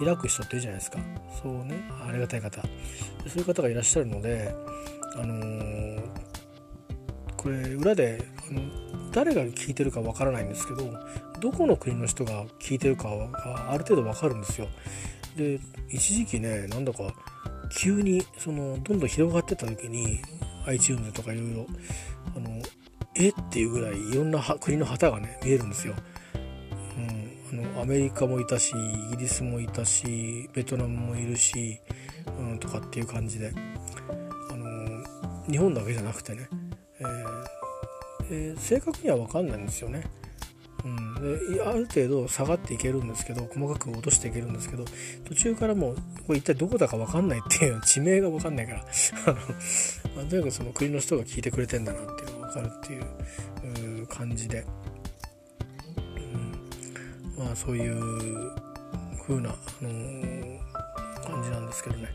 [0.00, 0.98] う開く人っているじゃないですか。
[1.42, 1.88] そうね。
[2.06, 2.62] ありがたい方。
[3.26, 4.54] そういう方がいらっしゃるので
[5.16, 6.00] あのー、
[7.36, 8.60] これ裏であの
[9.12, 10.92] 誰が聞いてるかわからないんですけど
[11.40, 14.68] どこの国の人が聞いてるかがある程度わかるんですよ。
[15.36, 15.60] で
[15.90, 16.98] 一時期ねなんだか
[17.76, 20.20] 急にそのどんどん広がってた時に
[20.68, 21.66] iTunes とかいろいろ
[22.36, 22.62] あの
[23.16, 23.30] え？
[23.30, 25.94] っていうぐらいいろんな国の旗がね見えるんですよ。
[27.52, 31.80] うん、あのアメリカもいたしイギリスもいたしベトナムもいるし、
[32.38, 33.52] うん、とかっていう感じで、
[34.50, 35.04] あの
[35.50, 36.48] 日本だけじゃなくてね、
[38.30, 40.04] えー、正確には分かんないんですよね。
[40.88, 44.84] うん、である程度下がっていけるんですけど細かく落としていけるんですけど
[45.26, 48.84] 途中からもうこれ一体どこだか分かんないっていう地名が分かんないから
[49.26, 52.92] あの、とにかくその国の人が聞いてくれてんだなっていうのが分かるって
[53.80, 54.64] いう感じで、
[57.36, 58.52] うん、まあそういう
[59.26, 60.58] 風な、あのー、
[61.22, 62.08] 感じなんですけどね。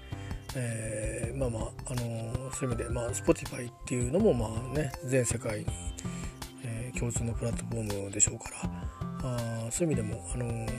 [0.55, 5.65] えー、まあまあ、あのー、そういう意味で、まあ、Spotify っていうのもまあね全世界に
[6.97, 10.69] 共通のプラットフォームでしょうからあそういう意味でも、あのー、い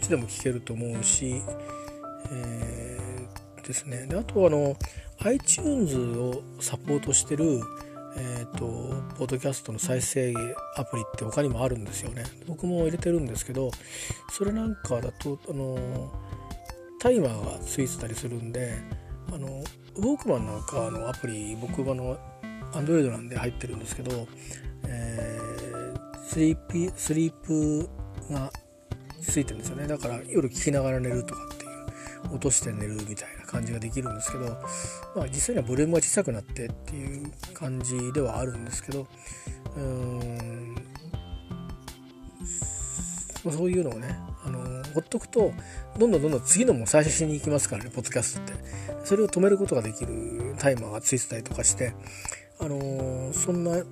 [0.00, 1.42] つでも聞けると思うし、
[2.30, 4.06] えー、ですね。
[4.06, 4.76] であとあの
[5.20, 7.60] iTunes をサポートしてる
[8.20, 8.66] えーと、
[9.16, 10.34] ポッドキャストの再生
[10.76, 12.24] アプリって他にもあるんですよね。
[12.48, 13.70] 僕も入れてるんですけど
[14.32, 16.12] それなんかだとあの
[16.98, 18.74] タイマーがついてたりするんで
[19.32, 19.62] あの
[19.96, 22.18] ウォークマンなんかのアプリ僕はあの
[22.72, 24.26] Android なんで入ってるんですけど、
[24.88, 27.88] えー、スリーピスリープ
[28.32, 28.50] が
[29.22, 29.86] ついてるんですよね。
[29.86, 31.68] だから夜聞きながら寝るとかってい
[32.32, 34.44] う落として寝るみたいな感じができるんですけど、
[35.14, 39.06] まあ、実際にはボリュームが小さくなってっていう感じではあるんですけど
[39.76, 40.74] うーん
[43.50, 45.52] そういうのをねあのほっとくと
[45.98, 48.68] どんどんどんどん次のも再生しに行きますからねポッドキャストって。
[49.08, 51.94] それを止めることができるタイマーがついてたりとかして
[52.60, 53.82] あのそんな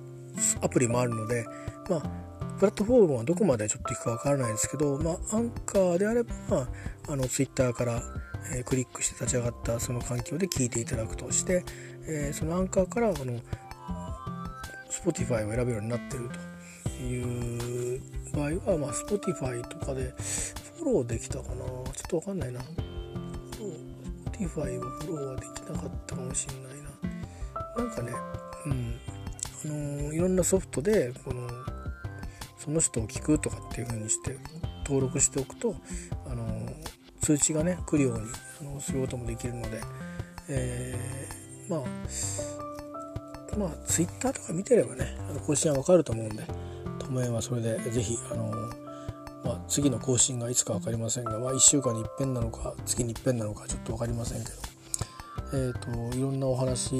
[0.61, 1.45] アプリもあるので
[1.89, 2.01] まあ
[2.57, 6.31] プラットフォームはどこまでちょっといくかわからないですけど、まあ、アンカーであれば、
[7.07, 8.01] あ、のツイッターから、
[8.51, 11.63] えー、クリックして立ち上がったその環境で聞いていただくとして、
[12.07, 13.39] えー、そのアンカーからあの
[14.89, 16.57] Spotify を選べるようになってると。
[17.03, 18.01] いう
[18.33, 20.13] 場合は、まあ、Spotify とかで
[20.77, 21.55] フォローできたかな。
[21.55, 22.61] ちょっとわかんないな。
[24.31, 26.63] Spotify はフォローはできなかったかもしれない
[27.77, 27.83] な。
[27.83, 28.11] なんかね
[28.65, 28.99] うん。
[29.67, 31.47] の、いろんなソフトでこの
[32.57, 34.37] その人を聞くとかっていう風にして
[34.85, 35.75] 登録しておくと、
[36.25, 36.45] あの、
[37.21, 38.27] 通知がね来るように、
[38.61, 39.81] あのすることもできるので、
[40.49, 41.81] えー、まあ
[43.57, 46.43] まあ Twitter とか見てればねあの更新はわかると思うんで
[46.99, 48.51] ともえはそれで是非あの
[49.43, 54.57] まあ、次の更新がいつか分かりませんが、まあ、1週間にいっぺんなのか月にいっぺんなのかちょっと分かりませんけど、
[55.53, 56.91] えーと、いろんなお話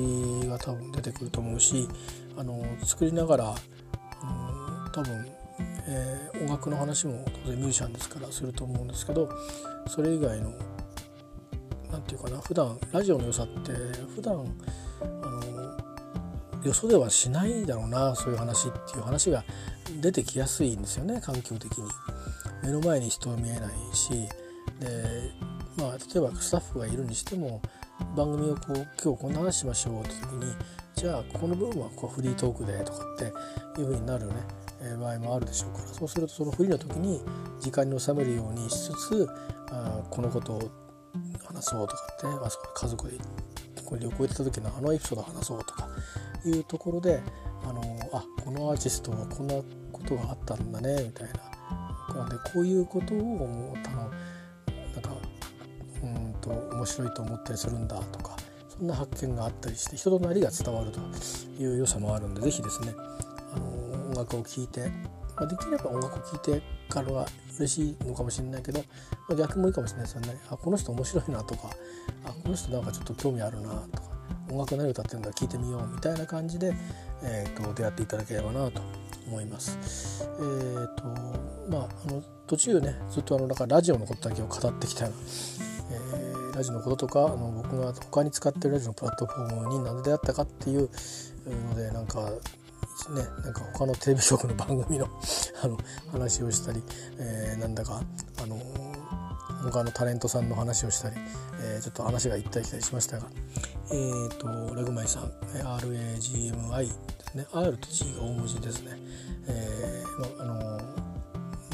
[0.47, 1.89] が多分出てくると思うし
[2.37, 5.27] あの作りながら、うん、多分、
[5.87, 9.29] えー、音楽の話も当然ミュージシャンですからすると思うんですけど
[9.87, 10.53] それ以外の
[11.91, 13.71] 何て言うかな普段ラジオの良さって
[14.15, 14.45] 普段
[15.01, 19.43] あのよそではしないだろうなそういう話っていう話が
[20.01, 21.85] 出てきやすいんですよね環境的に。
[22.63, 24.11] 目の前に人は見えないし
[24.79, 25.31] で、
[25.77, 27.61] まあ、例えばスタッフがいるにしても
[28.15, 30.53] 番組をこう今日こんな話しましょうって時に
[30.97, 33.25] じゃあここの部分はこうフリートークでとかって
[33.79, 34.33] いう風になるね、
[34.81, 35.87] え、場合もあるでしょうから。
[35.89, 37.21] そうするとそのフリーの時に
[37.59, 39.29] 時間に収めるようにしつつ
[39.69, 40.71] あこのことを
[41.45, 43.17] 話そうとかって、あ、そこ家族で
[43.85, 45.87] これ旅行行った時のあのエピソード話そうとか
[46.43, 47.21] いうところで
[47.63, 47.81] あの
[48.13, 49.53] あこのアーティストはこんな
[49.91, 51.57] ことがあったんだねみたいな。
[52.15, 54.11] なんでこういうことをもうの
[54.93, 55.11] なんか
[56.01, 58.36] うんと面白いと思ったりするんだとか
[58.77, 60.99] そんな発見があったりして人となりが伝わると
[61.61, 62.93] いう良さもあるんで是非ですね
[63.53, 63.65] あの
[64.09, 64.87] 音楽を聴いて、
[65.35, 67.25] まあ、できれば音楽を聴いてからは
[67.57, 68.79] 嬉しいのかもしれないけど、
[69.27, 71.69] まあ、逆もいいかもしれないですよねあこの人面白いなとか
[72.25, 74.17] あこの人なんかちょっと興味あるなとか
[74.49, 76.73] 音楽何歌ってるんだ聴いてみようみたいな感じで、
[77.23, 78.81] えーと、出会っていただければなと
[79.27, 80.23] 思います。
[80.23, 81.03] えーと
[81.69, 85.66] まあ、あの途中ねずっとあのなんかラジオのことだけを語ってきたような、
[86.57, 90.89] ラジオのこととかあの僕が他に使ってるラジオのプラットフォームに何で出会ったかっていう
[91.45, 92.31] のでなんかね
[93.43, 95.07] なんか他のテレビ局の番組の
[95.61, 95.77] あの
[96.11, 96.81] 話をしたり、
[97.19, 98.01] えー、なんだか
[98.41, 98.59] あの
[99.71, 101.15] 他のタレントさんの話をしたり、
[101.61, 103.27] えー、ちょっと話が行ったり来たりしましたが、
[103.91, 106.93] えーと、レグマイさん RAGMI で
[107.31, 107.45] すね。
[107.53, 108.97] R と G が大文字ですね、
[109.47, 110.56] えー、あの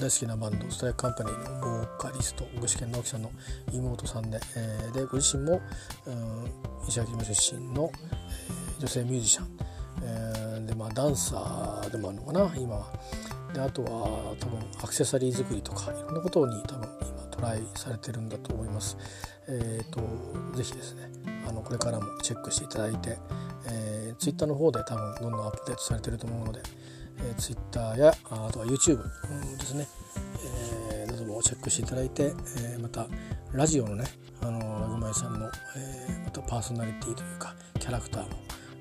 [0.04, 3.32] 大好きなバンドストライクカンパニーのボーカリスト具志堅直樹さんの
[3.72, 5.62] 妹さんで,、えー、でご自身も、
[6.06, 9.47] うん、石垣島出身の、え、女性ミュージシャン、
[10.04, 12.93] えー、でまあダンサーでもあるのかな今は。
[13.54, 18.97] であとは多分アクセサリー作りとかいろんなことに多分今トライされてるんだと思います。
[19.47, 20.01] えーと、
[20.51, 21.10] とぜひですね
[21.47, 23.18] あのこれからもチェックしていただいて、
[23.68, 26.62] えー、Twitter の方で多分どんどんアップデートされてると思うので、
[27.20, 29.03] えー、Twitter やあとは YouTube
[29.57, 29.88] ですね、
[30.93, 33.07] えー、などもチェックしていただいて、えー、また
[33.51, 34.05] ラジオのね
[34.41, 38.30] あのラグマイさんの、えー、またパーソナリティというかキャラクターも、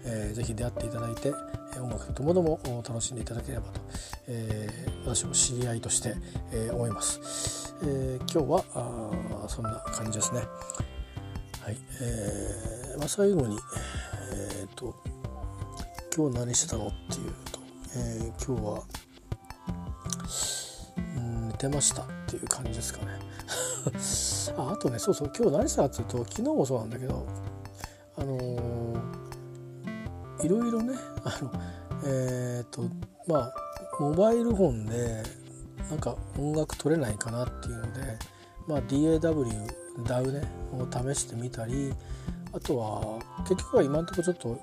[0.04, 1.32] えー、ぜひ出会っていただいて
[1.80, 3.80] 音楽ともども楽しんでいただければと、
[4.28, 6.14] えー、私も知り合いとして、
[6.52, 10.42] えー、思います、えー、今日はあそんな感じですね。
[11.62, 13.56] はいえーまあ、最後に
[14.32, 14.94] えっ、ー、と
[16.14, 17.61] 今日何してたのっていうと、
[17.94, 18.82] えー、今日は
[21.16, 23.18] うん寝てましたっていう感じですかね。
[24.56, 27.26] ああとねそうそう今日何したかっていうと昨日もそうなんだけど
[28.16, 28.96] あのー、
[30.44, 31.52] いろいろね あの
[32.04, 32.84] えっ、ー、と
[33.26, 33.54] まあ
[34.00, 35.22] モバイルフォンで
[35.90, 38.18] なんか音楽取れないかなっていうので、
[38.66, 39.44] まあ、DAW
[40.04, 41.92] DAW ねを試してみたり
[42.52, 44.58] あとは結局は今んとこちょっと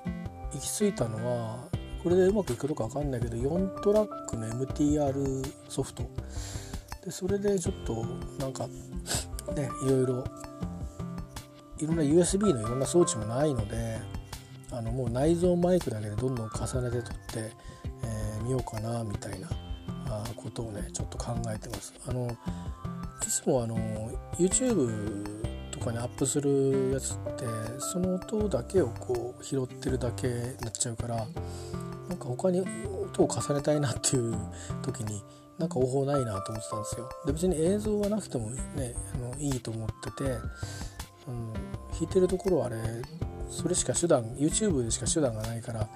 [0.52, 1.69] 行き着いたのは
[2.02, 6.04] これでうまくいくかどうか分かんないけど4トラックの MTR ソフト
[7.04, 8.04] でそれでちょっと
[8.38, 8.66] なんか
[9.54, 10.24] ねいろいろ
[11.78, 13.98] いろんな USB のいろんな装置もないので
[14.72, 17.52] あのもう内蔵マイクだけでどんどん重ねて撮って、
[18.04, 19.48] えー、ようかなみたいな
[20.36, 21.94] ことをねちょっと考えてます。
[22.06, 23.76] あのいつもあの
[24.38, 25.50] YouTube
[25.80, 27.44] とかにアップするやつって
[27.78, 31.22] その音だけをこう拾ってるだけになっちゃうからな
[32.14, 34.36] んか他に音を重ねたいなっていう
[34.82, 35.22] 時に
[35.58, 37.08] なんか方法ないなと思ってたんですよ。
[37.26, 40.24] で別に映像はなくてもねあのいいと思ってて、
[41.28, 42.76] うん、弾いてるところはあれ
[43.50, 45.88] それしか手段 YouTube でしか手段がないから、ね、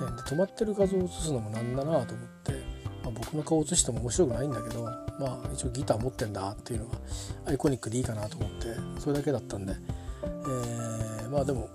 [0.00, 2.73] で止まってる画像を映すのもなんだなと思って、
[3.08, 4.90] あ、僕の顔映しても面白くないんだけど、ま
[5.20, 6.98] あ、一応ギター持ってんだっていうのが
[7.46, 8.66] アイコニックでいいかなと思って
[8.98, 9.74] それだけだったんで、
[10.22, 11.68] えー、まあでも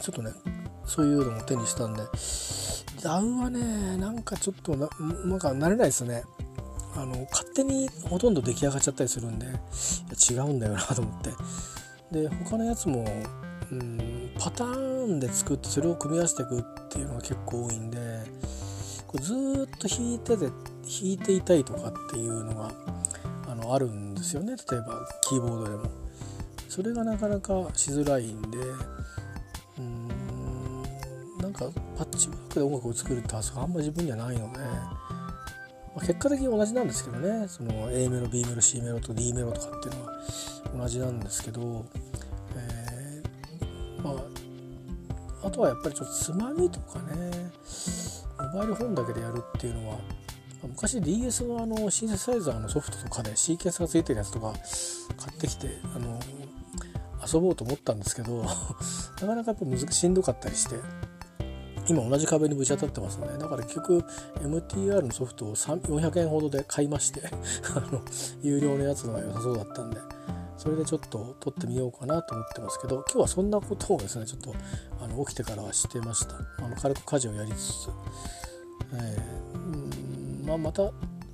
[0.00, 0.30] ちょっとね
[0.86, 2.02] そういうのも手にしたんで。
[3.04, 4.88] ダウンはねなんかちょっとな
[5.26, 6.24] なんか慣れないですね。
[6.96, 9.56] あの勝手にほとんど出来上がっちゃったりするんでいや
[10.30, 11.30] 違うんだよなと思って。
[12.12, 13.04] で他のやつも
[13.70, 17.98] うんパターンで作ってそれを組み合わせていくっていうのが結構多いんで
[19.06, 20.46] これずっと弾いてて
[20.84, 22.70] 弾いていたいとかっていうのが
[23.48, 26.04] あのあるんですよね例えばキーボードでも。
[26.74, 28.58] それがなかなかしづらいんで
[29.78, 30.08] うん
[31.38, 31.66] なんか
[31.96, 34.64] パッチワークで音楽を作るって発想があんま自分にはないので、ま
[35.98, 40.18] あ、結果的に同じなんですけどねその A メロ B メロ C メロと D メロとかっていうのは
[40.82, 41.86] 同じなんですけど、
[42.56, 47.52] えー、まああとはやっぱりちょっとつまみとかね
[48.52, 49.98] モバイルフォンだけでやるっていうのは
[50.68, 54.52] 昔 DS のあのシンセサイザーのソフトとかでシーケンスがついてるやつとか
[55.16, 56.18] 買ってきてあの
[57.32, 58.42] 遊ぼうと思ったんですけど
[59.22, 60.76] なかなかやっぱ難しんどかったりして
[61.88, 64.04] 今同じ壁にぶち当たってますねだから結局
[64.40, 67.22] MTR のソフトを400円ほどで買いまして
[67.76, 68.00] あの
[68.42, 70.00] 有料のやつが良さそうだったんで
[70.56, 74.54] それでちょっと撮ってみようかなと思ってますけど今日はそんなことをですねちょっと
[75.02, 76.36] あの起きてからはしてました。
[76.64, 77.88] あの軽く家事をやりつつ、
[78.94, 79.53] えー、
[80.44, 80.90] まあ、また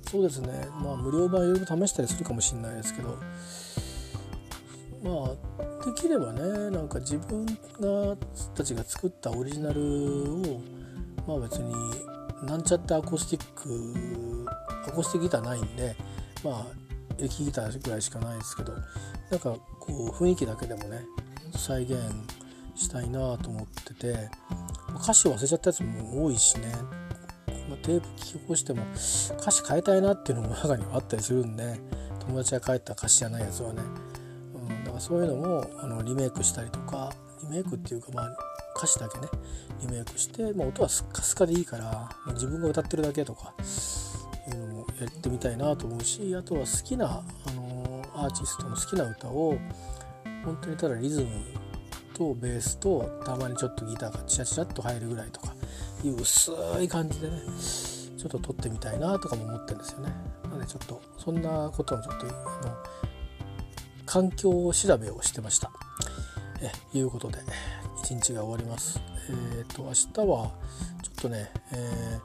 [0.09, 0.67] そうですね。
[0.83, 3.17] まあ無料版いろいろ試したりするかもしれないですけど。
[5.03, 8.15] まあできればねなんか自分が
[8.53, 10.61] たちが作ったオリジナルを
[11.27, 11.73] まあ別に
[12.43, 14.45] なんちゃってアコースティック
[14.87, 15.95] アコースティックギターないんで
[16.43, 16.65] まあ
[17.17, 18.73] エレキギターぐらいしかないですけど
[19.31, 21.03] なんかこう雰囲気だけでもね
[21.55, 21.97] 再現
[22.75, 24.29] したいなと思ってて
[24.95, 26.71] 歌詞忘れちゃったやつも多いしね、
[27.71, 28.83] まあ、テープ聞き起こしても
[29.39, 31.79] 歌詞変えたいなっていうのも中にはあったりするんで
[32.19, 33.81] 友達が書いた歌詞じゃないやつはね。
[34.53, 37.13] うん、だからそういうのもあのリメイクしたりとか
[37.43, 38.35] リメイクっていうかまあ
[38.75, 39.27] 歌詞だけね
[39.79, 43.53] リメイクして、まあ、音はスッカスカでいいから、まあ、自分が歌ってるだけとか
[44.49, 49.57] いうのもやってみたいなと思うしあとは好きな、あのアーティストの好きな歌を
[50.43, 51.29] 本当にただリズム
[52.13, 55.40] とベースとたまにちょっとギターがチラチラっと入るぐらいと
[56.03, 57.41] いう薄い感じでね
[58.17, 60.13] ちょっと撮ってみたいなとかも思ってるんですよね。
[60.43, 62.75] なのでちょっとそんなこともちょっとあの
[64.05, 65.71] 環境調べをしてました。
[66.61, 67.39] えいうことで
[68.03, 69.01] 一日が終わります。
[69.29, 70.51] えっ、ー、と明日は
[71.01, 72.19] ちょっとね、え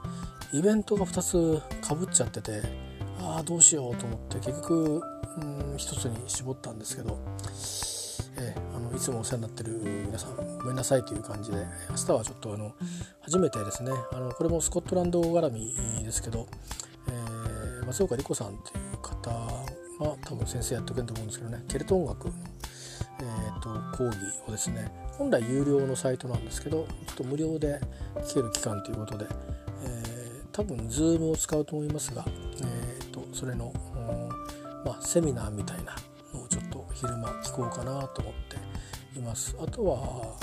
[0.52, 2.60] ー、イベントが2つかぶっちゃってて
[3.20, 5.02] ああどうしようと思って結局
[5.38, 7.18] うん1つに絞ったんですけど、
[8.38, 9.72] え、あのいつもお世話になってる
[10.06, 11.58] 皆さんごめんなさいという感じで
[11.90, 12.74] 明日はちょっとあの
[13.22, 13.92] 初めてですね。
[14.12, 15.74] あのこれもスコットランド絡み
[16.04, 16.46] ですけど、
[17.08, 19.30] えー、松岡理子さんっていう方
[19.98, 22.34] まあ、多分先生やってくれると思うんですけどねケルト音楽の、
[23.20, 24.16] えーと、講義
[24.46, 27.80] をですね本来有料のサイトなんですけどちょっと無料で
[28.16, 29.26] 聞ける期間ということで、
[29.84, 33.72] えー、多分 Zoom を使うと思いますが、えーと、それの、
[34.84, 35.96] まあ、セミナーみたいな
[36.98, 39.54] 昼間聞こうかなと思っています。
[39.60, 40.36] あとは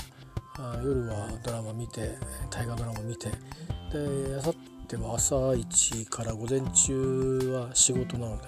[0.56, 2.16] あ夜はドラマ見て
[2.48, 4.54] 大河ドラマ見てであさっ
[4.86, 8.44] ては朝一から午前中は仕事なので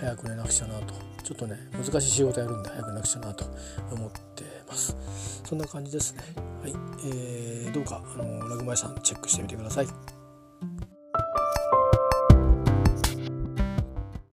[0.00, 0.94] 早く寝なくちゃなと。
[1.22, 3.44] ちょっとね難しい仕事やるんで早く寝なくちゃなと
[3.90, 4.96] 思ってます。
[5.44, 6.22] そんな感じですね。
[6.62, 6.72] はい、
[7.04, 10.15] えー、どうかあのラグマイさんチェックしてみてください。